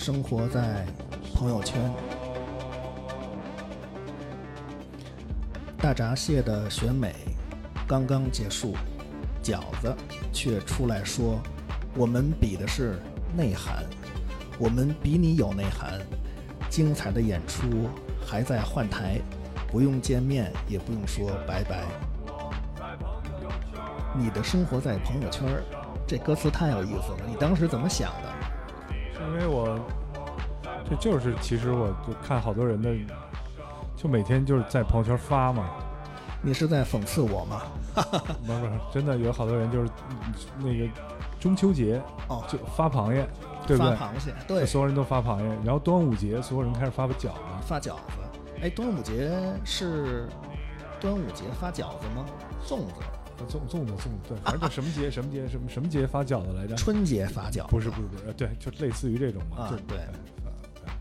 [0.00, 0.86] 生活在
[1.34, 1.78] 朋友圈。
[5.76, 7.14] 大闸蟹的选美
[7.86, 8.74] 刚刚结束，
[9.42, 9.94] 饺子
[10.32, 11.38] 却出来说
[11.94, 12.98] ：“我们比的是
[13.36, 13.84] 内涵，
[14.58, 16.00] 我们比你有内涵。
[16.70, 17.90] 精彩的演出
[18.26, 19.20] 还在换台，
[19.70, 21.84] 不用见面，也不用说拜拜。
[24.16, 25.46] 你的生活在朋友圈，
[26.06, 27.18] 这歌词太有意思了。
[27.28, 28.29] 你当时怎么想的？
[31.00, 32.94] 就是其实我就看好多人的，
[33.96, 35.70] 就每天就是在朋友圈发嘛，
[36.42, 37.62] 你是在讽刺我吗？
[38.46, 40.86] 不是不是，真的有好多人就是嗯那个
[41.40, 43.26] 中秋节哦，就发螃蟹，
[43.66, 43.96] 对不对？
[43.96, 47.30] 发螃蟹，对，所有人都发螃蟹，然后端午节所有人开始发饺子，
[47.62, 48.00] 发饺子。
[48.62, 49.32] 哎，端午节
[49.64, 50.28] 是
[51.00, 52.26] 端午节发饺子吗？
[52.66, 52.92] 粽子。
[53.48, 56.76] 粽粽子粽子，对，反正就什么节什么节什么什么节发饺子来着？
[56.76, 57.68] 春节发饺子。
[57.70, 59.98] 不是不是不是，呃对，就类似于这种嘛，就啊对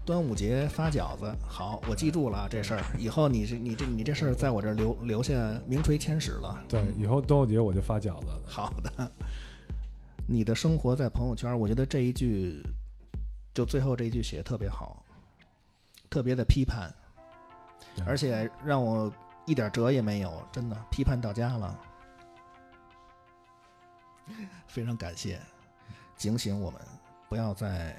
[0.10, 2.84] 端午节发饺子，好，我记住了啊这事儿。
[2.98, 5.32] 以后你这你这你这事儿在我这儿留留下
[5.68, 6.66] 名垂千史了。
[6.68, 8.26] 对，以后端午节我就发饺子。
[8.48, 9.12] 好的，
[10.28, 12.60] 你的生活在朋友圈，我觉得这一句，
[13.54, 15.06] 就最后这一句写的特别好，
[16.10, 16.92] 特别的批判，
[18.04, 19.14] 而且让我
[19.46, 21.80] 一点辙也没有，真的批判到家了。
[24.66, 25.40] 非常感谢，
[26.18, 26.82] 警醒我们，
[27.30, 27.96] 不要再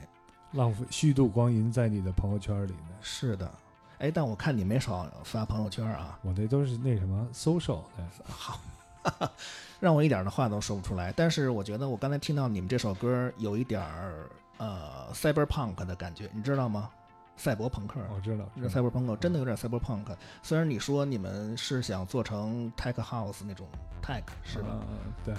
[0.53, 2.97] 浪费虚度光阴在你的朋友圈里呢。
[3.01, 3.51] 是的。
[3.99, 8.59] 哎，但我看你没少发朋友圈啊，我那都是那什么 social 的，好，
[9.79, 11.13] 让我一点儿的话都说不出来。
[11.13, 14.27] 但是我觉得我刚才听到你们这首歌有一点儿
[14.57, 16.89] 呃 cyberpunk 的感觉，你知道吗？
[17.37, 20.05] 赛博朋克，我知道，这 cyberpunk，真的有点 cyberpunk。
[20.43, 23.67] 虽然你说你们是想做成 tech house 那种
[24.03, 24.79] tech 是吧？
[25.25, 25.35] 对，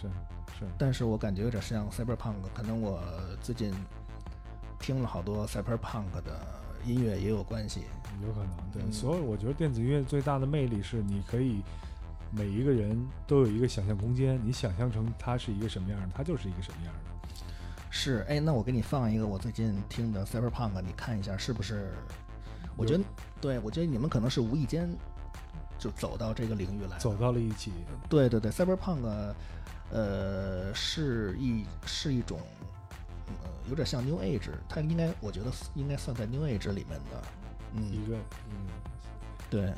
[0.00, 0.08] 是
[0.58, 2.98] 是，但是我感觉有点像 cyberpunk，可能我
[3.42, 3.74] 最近
[4.78, 6.40] 听了好多 cyberpunk 的
[6.84, 7.82] 音乐也有关系。
[8.22, 8.50] 有可能。
[8.72, 11.62] 对，嗯所以我觉得电子音乐最大的魅力是你可以
[12.30, 17.00] 每一个人都有一个想象空间，你想象成它是一个什么样的，它就是一个什么样的。
[17.90, 21.92] 是，哎，那我给你放一个我最近听的 cyberpunk，你看一下是不是？
[22.76, 23.04] 我觉得，
[23.40, 24.92] 对我觉得你们可能是无意间
[25.78, 26.98] 就走到这个领域来的。
[26.98, 27.72] 走到了一起，
[28.08, 29.32] 对对对 cyberpunk，
[29.92, 32.53] 呃，是一是一种，呃，
[33.68, 37.22] 有点像 New Age，它应该我觉得应该算在 New Age 里面的。
[37.76, 38.16] 嗯，一个
[38.50, 38.66] 嗯
[39.50, 39.72] 对，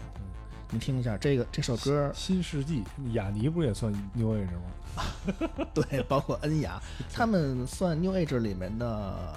[0.70, 5.64] 你听一下这个这首歌，新世纪，雅尼不也算 New Age 吗？
[5.74, 6.80] 对，包括恩雅，
[7.12, 9.34] 他们算 New Age 里面的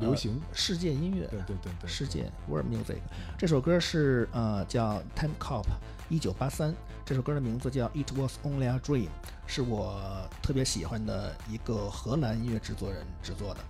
[0.00, 1.26] 流行，世界音乐。
[1.28, 2.98] 对对对对，世界 World Music
[3.38, 5.64] 这首歌是呃叫 Time Cop
[6.08, 6.74] 一九八三，
[7.04, 9.08] 这首歌的名字叫 It Was Only a Dream，
[9.46, 13.60] 是我特别喜欢的一个荷兰音乐制作人制作的。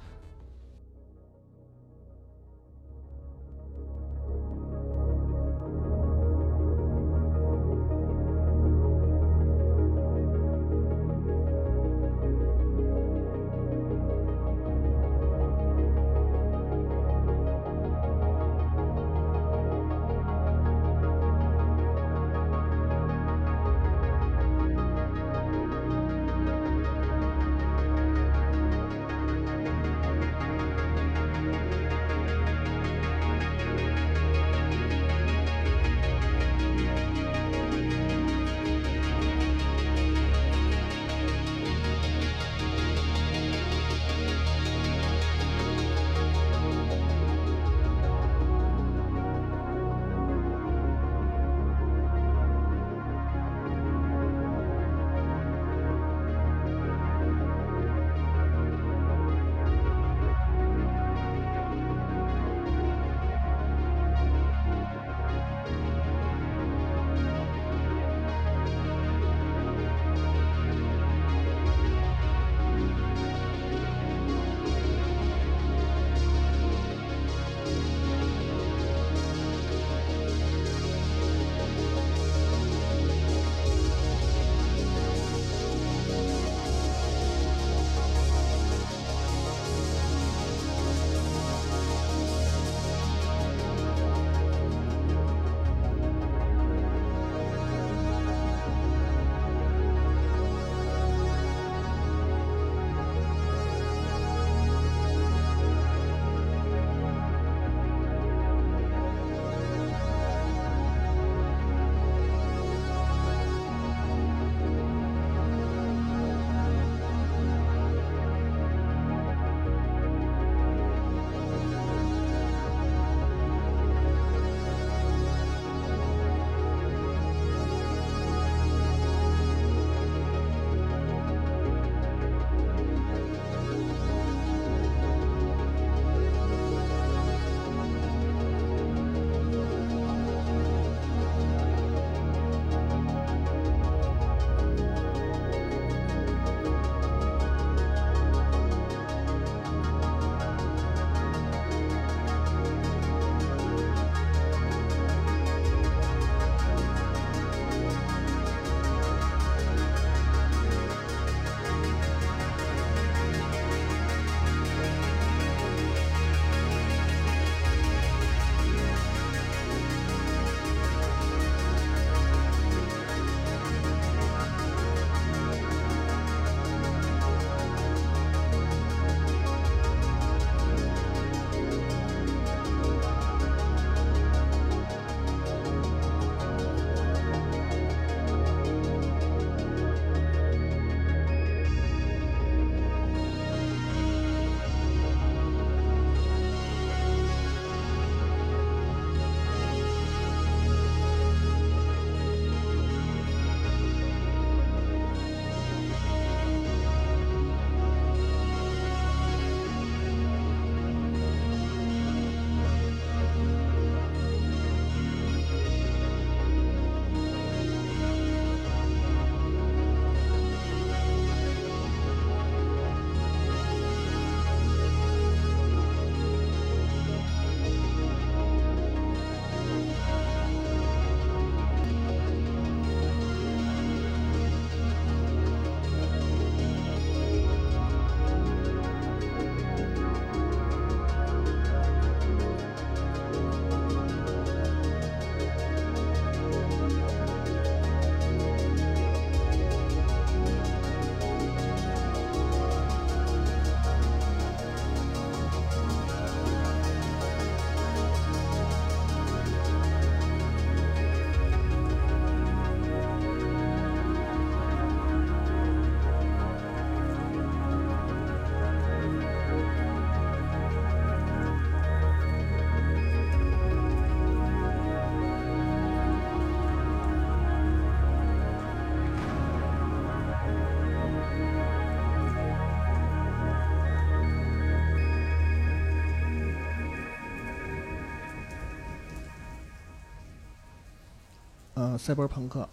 [292.05, 292.69] 赛博朋克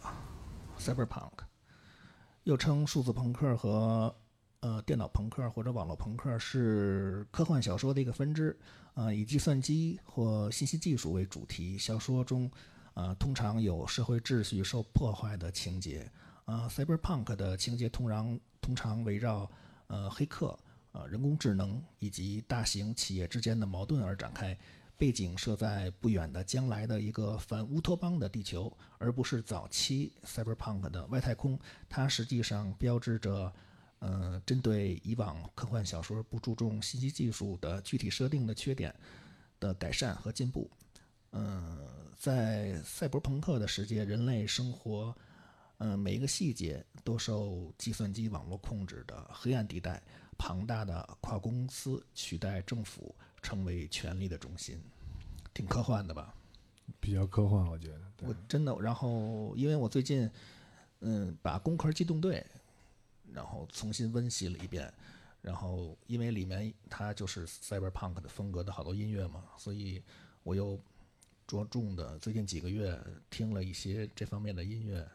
[0.79, 1.31] （cyberpunk）
[2.45, 4.15] 又称数字朋克和
[4.61, 8.57] 呃电脑朋克或者网络朋克，是科幻小说的一个分支。
[8.95, 12.49] 啊、以计算机或信息技术为主题，小说中
[12.95, 16.11] 啊、通常有社会秩序受破坏的情节。
[16.45, 19.47] 啊、c y b e r p u n k 的情节通常通常围绕
[19.85, 20.57] 呃黑客、
[20.91, 24.57] 呃人工智能以及大型企业之间的矛盾而展开。
[24.99, 31.57] 背景设在不远的将来的一个反乌托邦的地球，而不是早期 cyberpunk 的外太空。
[31.87, 33.51] 它实际上标志着，
[33.99, 38.93] 呃，针对以往科幻小说不注重信息技术的具体设定的缺点
[39.57, 40.69] 的改善和进步。
[41.31, 41.77] 嗯、
[42.17, 45.15] 在赛博朋克的世界，人类生活，
[45.77, 50.03] 嗯、每一个细节都受计算机网络控制的黑暗地带，
[50.37, 54.81] 庞大的跨公司取代政府，成为权力的中心，
[55.53, 56.33] 挺科幻的吧？
[56.99, 58.01] 比较科幻，我觉得。
[58.21, 60.29] 我真的，然后因为我最近，
[60.99, 62.45] 嗯，把《工壳机动队》，
[63.33, 64.91] 然后重新温习了一遍，
[65.41, 70.03] 然后因为里面它就是 cyberpunk 的风格的好多音乐嘛，所以
[70.43, 70.77] 我又
[71.47, 75.07] 着重的最近几个月听了一些这方面的音乐，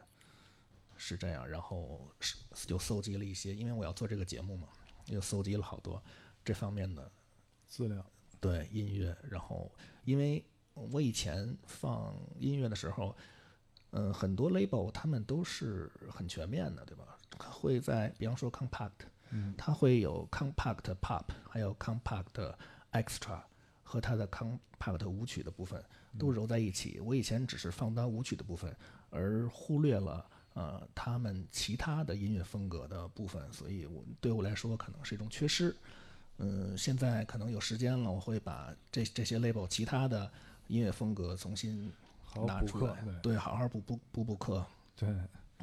[0.97, 4.69] 是这样，然后是就搜集了一些，因为我要做这个节目嘛，
[5.07, 6.01] 又搜集了好多
[6.43, 7.11] 这方面的
[7.67, 8.03] 资料，
[8.45, 9.71] 对音乐，然后
[10.03, 13.15] 因为我以前放音乐的时候，
[13.89, 17.17] 嗯、很多 label 他们都是很全面的，对吧？
[17.39, 22.53] 会在比方说 compact，嗯，它会有 compact pop，还有 compact
[22.91, 23.41] extra
[23.83, 25.83] 和它的 compact 舞曲的部分
[26.19, 26.99] 都揉在一起。
[26.99, 28.75] 我以前只是放单舞曲的部分，
[29.09, 35.75] 而忽略了呃他们其他的音乐风格的部分，所以我对我来说可能是一种缺失。
[36.37, 40.31] 嗯，现在可能有时间了，我会把这这些 label 其他的
[40.67, 41.91] 音乐风格重新
[42.45, 44.65] 拿出来，，对对，好好补补补补课。
[44.95, 45.09] 对。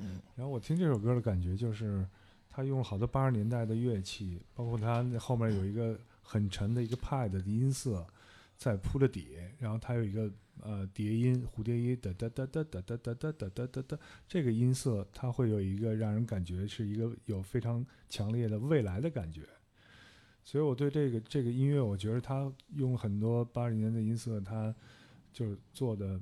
[0.00, 2.04] 嗯然后我听这首歌的感觉就是，
[2.48, 8.04] 他用了好多八十年代的乐器，包括他那后面有一个很沉的一个 pad 的音色，
[8.56, 19.42] 在铺着底，然后他有一个呃叠音蝴蝶音哒哒哒哒哒哒哒哒哒哒哒哒，这个音色它会有一个让人感觉是一个有非常强烈的未来的感觉。
[20.44, 24.74] 所以我对这个这个音乐，我觉得他用很多八十年的音色，他
[25.32, 26.20] 就是做的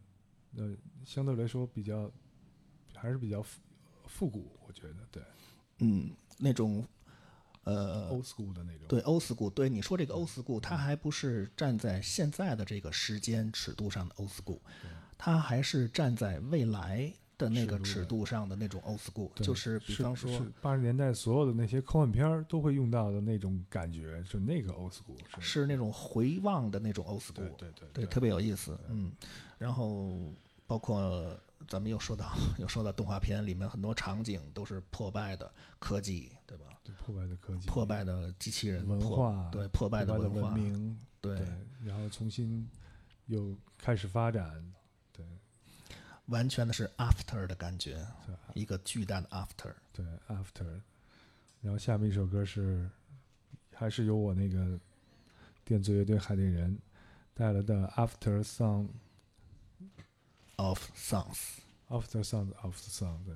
[0.56, 2.10] 呃相对来说比较
[2.94, 3.60] 还是比较复
[4.06, 5.22] 复古，我觉得对。
[5.78, 6.86] 嗯，那种
[7.64, 8.86] 呃 old school 的那种。
[8.86, 14.60] 对 old school，对你说这个 old school，它还不是站在现在的这个时间尺度上的 old school，
[15.16, 17.10] 它还是站在未来
[17.40, 20.30] 的那个尺尺度上的那种 old school，就是比方说，
[20.60, 25.60] 八十年代所有的那些科幻片儿都会用到的那种感觉，就那个 old school 是。
[25.62, 29.10] 是那种回望的那种 old school，对对对，特别有意思，嗯，
[29.58, 30.32] 然后
[30.66, 31.36] 包括
[31.66, 36.64] 咱们又说到又说到动画片里面很多场景都是破败的科技，对吧？
[36.82, 41.46] 对破败的科技、破败的机器人文化，对破败的文化，明，对对，
[41.84, 42.68] 然后重新
[43.26, 44.79] 又开始发展，对
[46.30, 48.06] 完全的是 after 的感觉，
[48.54, 49.74] 一个巨大的 after。
[49.92, 50.80] 对 after，
[51.60, 52.88] 然后下面一首歌是
[53.74, 54.78] 还是由我那个
[55.64, 56.78] 电子乐队海淀人
[57.34, 58.88] 带来的 After Song
[60.56, 61.58] of songs。
[61.88, 63.34] After songs of the Song，对。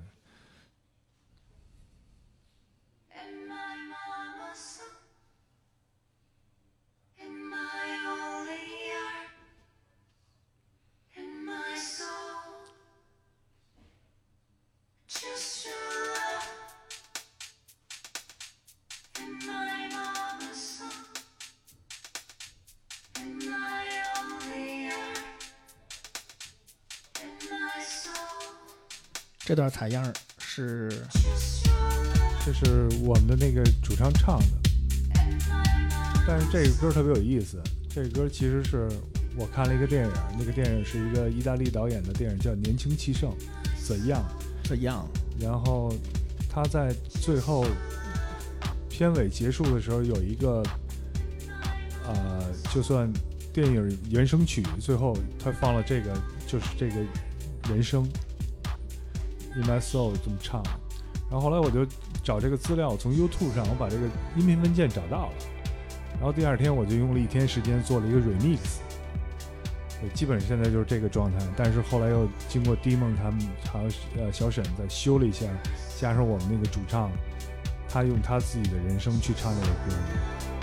[29.45, 30.03] 这段采样
[30.39, 30.89] 是.
[32.43, 34.45] 这是我们的那个主唱唱的
[36.27, 37.61] 但是这个歌特别有意思。
[37.89, 38.87] 这个歌其实是
[39.35, 43.31] 我看了一个电影，那个电影是一个意大利导演的电影，叫《年轻气盛》
[43.87, 44.23] 怎样？
[44.63, 45.07] 这样，
[45.39, 45.93] 然后
[46.49, 47.65] 他在最后
[48.89, 50.63] 片尾结束的时候有一个，
[52.07, 52.43] 呃，
[52.73, 53.11] 就算
[53.53, 56.11] 电影原声曲，最后他放了这个，
[56.47, 56.95] 就是这个
[57.69, 58.03] 人声
[59.55, 60.61] 《In My Soul》这么唱。
[61.29, 61.85] 然后后来我就
[62.23, 65.33] 找这个资料，从 YouTube 上我把这个音频文件找到了，
[66.13, 68.59] 然后第二天我就用了一天时间做了一个 remix。
[69.99, 73.39] 对，基本上现在就是这个状态，但是后来又经过 D 梦他们
[73.71, 75.45] 还有呃小沈再修了一下，
[75.99, 77.09] 加上我们那个主唱，
[77.89, 80.54] 他用他自己的人声去唱这个歌。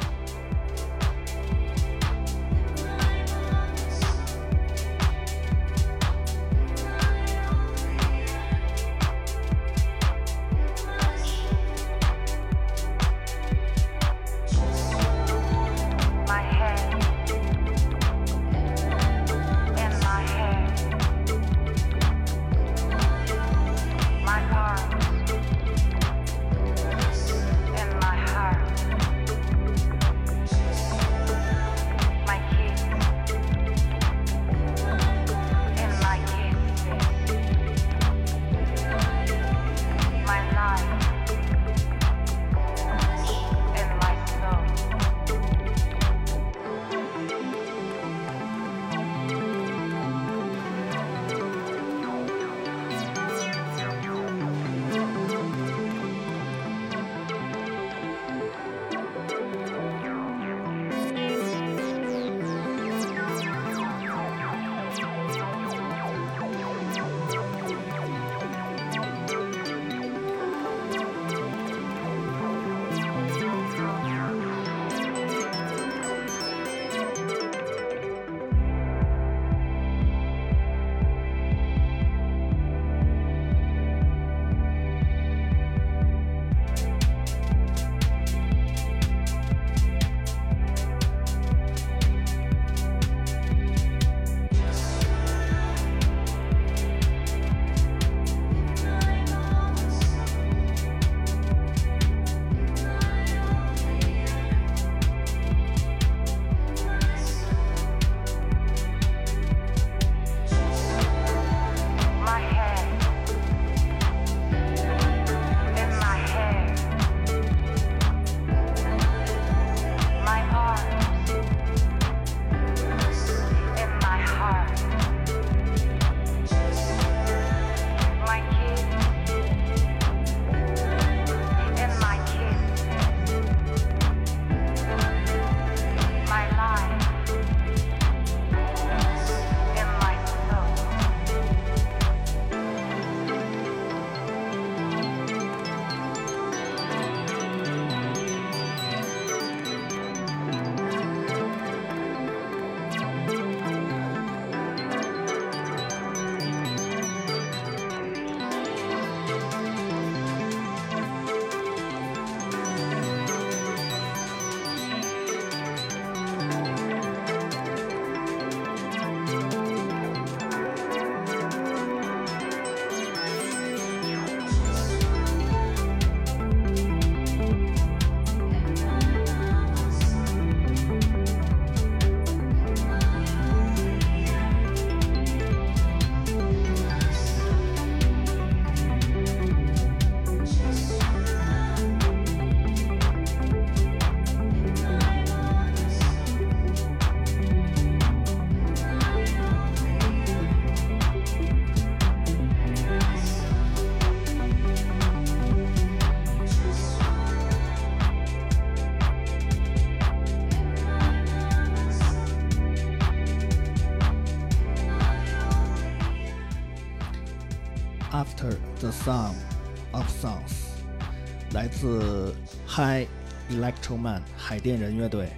[222.74, 223.06] High
[223.50, 225.28] Electro Man 海淀人乐队。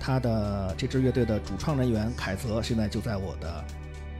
[0.00, 3.64] 他的这支乐队的主创人员凯泽现在就在我的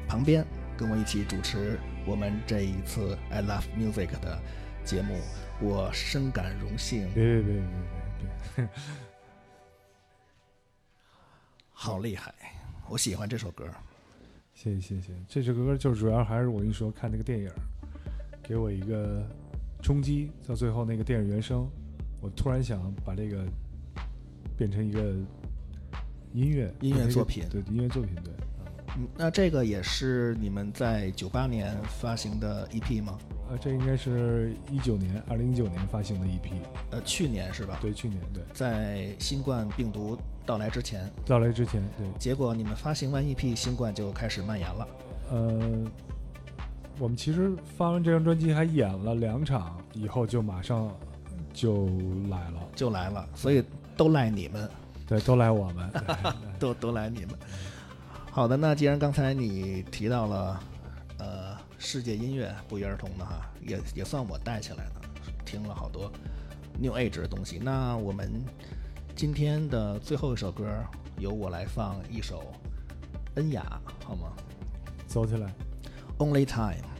[0.06, 0.46] 旁边，
[0.76, 4.40] 跟我一起主持我们这一次 I Love Music 的
[4.84, 5.18] 节目，
[5.60, 7.12] 我深感荣幸。
[7.12, 7.64] 别别别别别
[8.56, 8.68] 别，
[11.72, 12.32] 好厉害，
[12.88, 13.68] 我喜欢这首歌。
[14.54, 15.12] 谢谢谢谢。
[15.26, 17.50] 这首歌就主要还是我跟你说看那个电影，
[18.42, 19.26] 给我一个
[19.82, 21.66] 冲击，到最后那个电影原声，
[22.20, 23.44] 我突然想把这个
[24.56, 25.00] 变成一个
[26.32, 28.32] 音乐音乐作品对音乐作品对。
[28.96, 33.18] 嗯，那这个也是你们在九八年发行的 EP 吗？
[33.48, 36.50] 呃，这应该是一九年，二零一九年发行的 EP，
[36.90, 37.78] 呃，去年是吧？
[37.80, 44.88] 对，去年对，在新冠病毒到来之前，到来之前对，结果你们发行完 EP，新冠就开始蔓延了。
[45.30, 45.84] 呃，
[46.98, 50.92] 我们其实发完这张专辑还演了两场，以后就马上
[51.52, 51.86] 就
[52.28, 53.62] 来了，就来了，所以
[53.96, 54.70] 都赖你们，
[55.06, 55.90] 对，都赖我们，
[56.58, 57.30] 对都都赖你们。
[58.30, 60.60] 好的，那既然刚才你提到了，
[61.18, 65.00] 呃，世界音乐不约而同的哈，也也算我带起来的，
[65.44, 66.10] 听了好多
[66.80, 67.58] New Age 的东西。
[67.58, 68.30] 那我们
[69.16, 70.64] 今天的最后一首歌，
[71.18, 72.52] 由我来放一首
[73.34, 74.32] 恩雅，好吗
[75.06, 75.52] 走起来。
[76.18, 76.99] ？Only Time。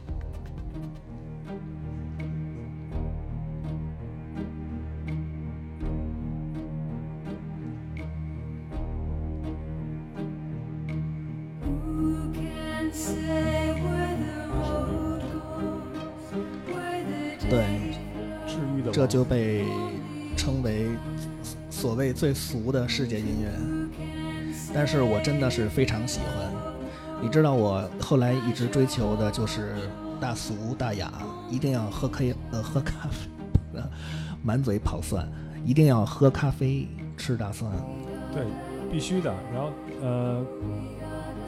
[19.11, 19.65] 就被
[20.37, 20.87] 称为
[21.69, 23.51] 所谓最俗的世界音乐，
[24.73, 26.49] 但是我真的是非常喜欢。
[27.21, 29.75] 你知道我后来一直追求的就是
[30.17, 31.11] 大俗大雅，
[31.49, 33.81] 一定要喝咖呃喝咖啡，
[34.41, 35.29] 满嘴跑蒜，
[35.65, 36.87] 一定要喝咖啡
[37.17, 37.69] 吃大蒜。
[38.33, 38.45] 对，
[38.89, 39.29] 必须的。
[39.53, 40.41] 然后呃，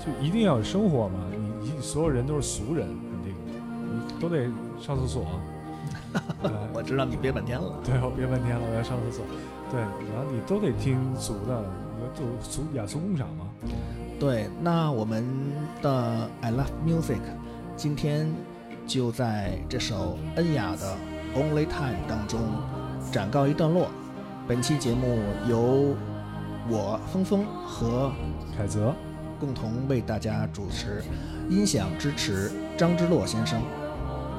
[0.06, 3.34] 就一定要有生活嘛，你你所有人都是俗人，肯定
[3.90, 4.52] 你都得
[4.82, 5.26] 上厕所。
[6.74, 7.74] 我知道你憋半天了。
[7.84, 9.26] 对，我憋半天了，我要上厕所。
[9.72, 11.64] 对，然后你都得听俗的，
[11.98, 13.48] 你就俗雅俗共赏嘛。
[14.20, 15.26] 对，那我们
[15.82, 17.20] 的 I Love Music
[17.76, 18.32] 今天
[18.86, 20.96] 就在这首恩雅的
[21.36, 22.40] Only Time 当中
[23.12, 23.88] 展告一段落。
[24.48, 25.96] 本期节目由
[26.70, 28.12] 我峰峰和
[28.56, 28.94] 凯泽，
[29.40, 31.02] 共同为大家主持，
[31.50, 33.62] 音响支持张之洛先生。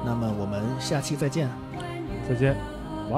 [0.05, 1.49] 那么我们下期再见。
[2.27, 2.55] 再见，
[3.07, 3.15] 拜。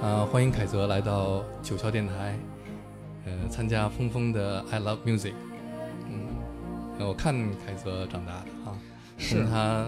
[0.00, 2.38] 啊，欢迎凯泽来到九霄电台，
[3.24, 5.32] 呃，参加峰峰的 I Love Music。
[7.06, 7.34] 我看
[7.64, 8.76] 凯泽长大的啊，
[9.16, 9.86] 是他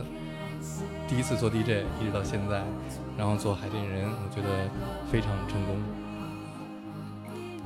[1.09, 2.63] 第一次做 DJ 一直到现在，
[3.19, 4.69] 然后做海淀人，我觉得
[5.11, 5.77] 非常成功。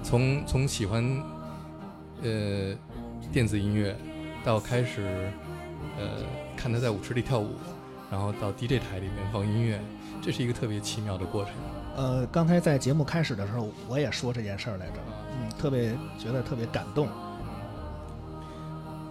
[0.03, 1.05] 从从喜欢
[2.23, 2.75] 呃
[3.33, 3.97] 电子音乐，
[4.45, 5.31] 到开始
[5.99, 6.25] 呃
[6.57, 7.51] 看他在舞池里跳舞，
[8.11, 9.81] 然后到 DJ 台里面放音乐，
[10.21, 11.53] 这是一个特别奇妙的过程。
[11.97, 14.95] 呃，刚才在节目开始的时候，我也说这件事儿来着，
[15.39, 17.09] 嗯，特别觉得特别感动。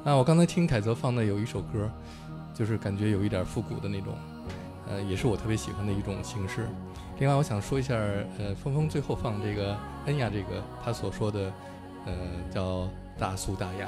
[0.04, 1.89] 啊，我刚才听凯泽放的有一首歌，
[2.54, 4.14] 就是感觉有一点复古的那种，
[4.86, 6.68] 呃，也是我特别喜欢的一种形式。
[7.19, 7.95] 另外，我想说一下，
[8.38, 11.53] 呃，峰峰最后放这个恩雅这个他所说的，
[12.06, 12.14] 呃，
[12.52, 13.88] 叫大俗大雅。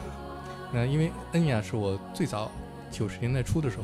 [0.71, 2.49] 那因为恩雅是我最早
[2.89, 3.83] 九十年代初的时候，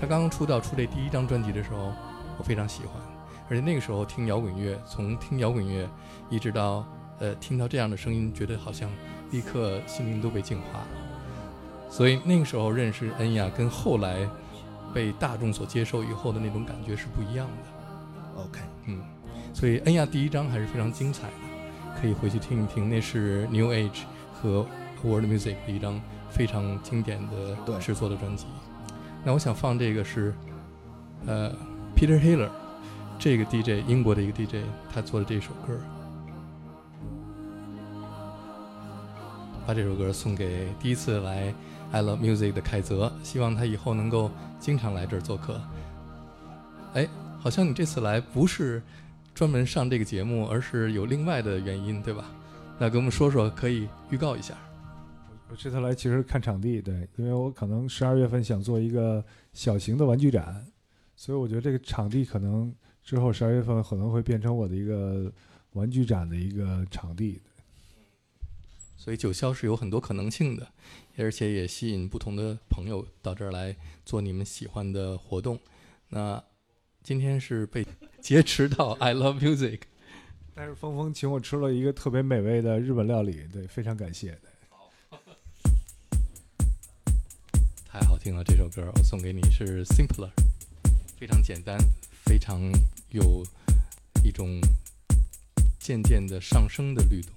[0.00, 1.92] 他刚刚出道出这第一张专辑的时候，
[2.38, 3.02] 我非常喜欢，
[3.50, 5.88] 而且那个时候听摇滚乐，从听摇滚乐
[6.30, 6.86] 一直到
[7.18, 8.88] 呃听到这样的声音，觉得好像
[9.32, 10.86] 立刻心灵都被净化了。
[11.92, 14.26] 所以那个时候认识恩雅，跟后来
[14.94, 18.42] 被大众所接受以后的那种感觉是不一样的。
[18.42, 19.02] OK，嗯，
[19.52, 22.88] 所以恩雅第一张还是非常精彩的，可以回去听一听。
[22.88, 24.66] 那是 New Age 和
[25.04, 26.00] World Music 的一张
[26.30, 27.20] 非常经典
[27.66, 28.46] 对的制作的专辑。
[29.22, 30.34] 那我想放这个是，
[31.26, 31.52] 呃
[31.94, 32.48] Peter Hiller
[33.18, 35.78] 这个 DJ 英国的一个 DJ 他做的这首歌，
[39.66, 41.52] 把这首歌送给第一次来
[41.92, 45.60] I Love Music 的凯泽，希望他以后能够经常来这儿做客。
[46.94, 47.06] 哎，
[47.38, 48.82] 好像你这次来不是
[49.34, 52.30] 专门上这个节目，而是有另外的原因，对吧？
[52.78, 54.54] 那给我们说说，可以预告一下。
[55.50, 60.66] 我这次来其实看场地，对，因为我可能十二月份想做一个小型的玩具展，
[61.14, 62.74] 所以我觉得这个场地可能
[63.04, 65.30] 之后十二月份可能会变成我的一个
[65.74, 67.38] 玩具展的一个场地。
[68.96, 70.66] 所以九霄是有很多可能性的，
[71.16, 75.58] 而且也吸引不同的朋友到这儿来做你们喜欢的活动。
[76.08, 76.42] 那
[77.02, 77.86] 今天是被
[78.20, 79.80] 劫持到 I Love Music，
[80.54, 84.38] 但是峰峰请我吃了一个特别美味的日本料理，对，非常感谢。
[87.86, 90.30] 太好听了，这首歌我送给你是 Simpler，
[91.18, 91.76] 非常简单，
[92.24, 92.60] 非常
[93.10, 93.44] 有
[94.24, 94.58] 一种
[95.78, 97.32] 渐渐的上升的律动。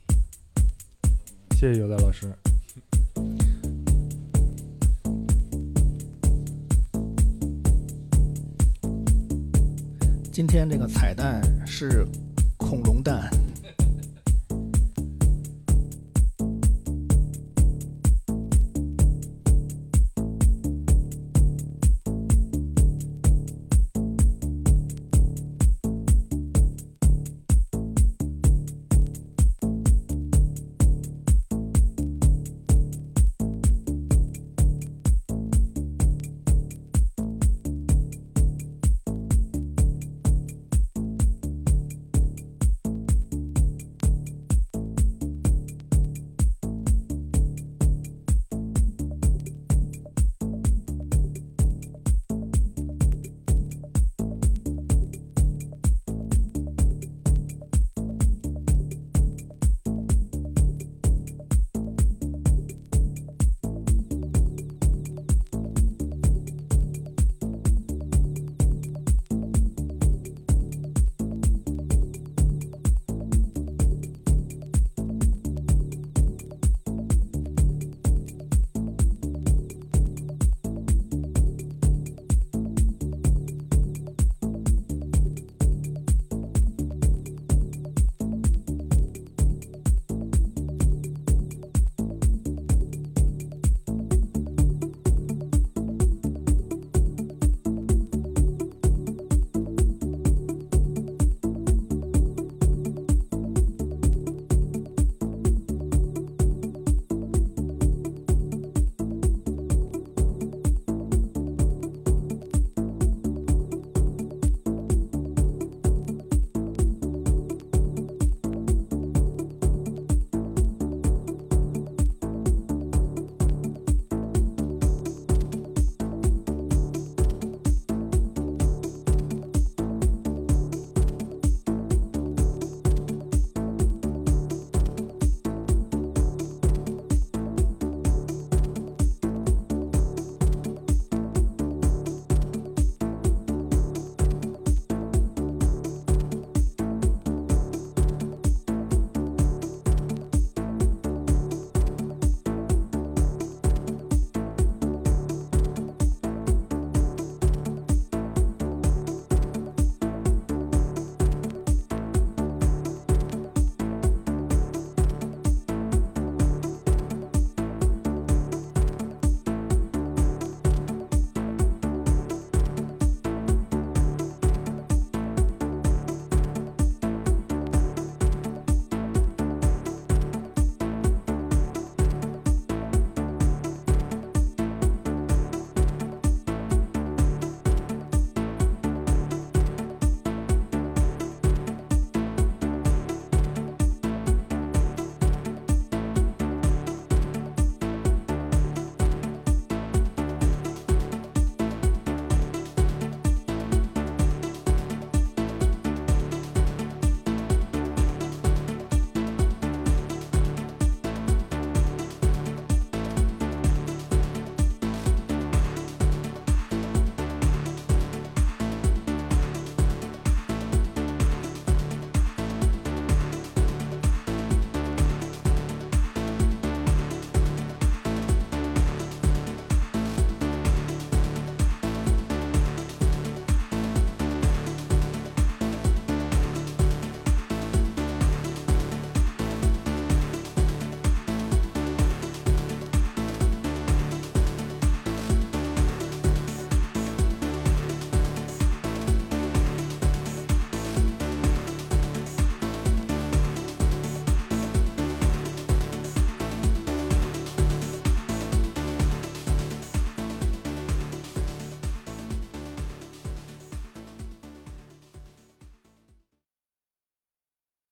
[1.57, 2.33] 谢谢尤达老师。
[10.35, 12.05] 今天这个彩蛋是
[12.57, 13.29] 恐龙蛋，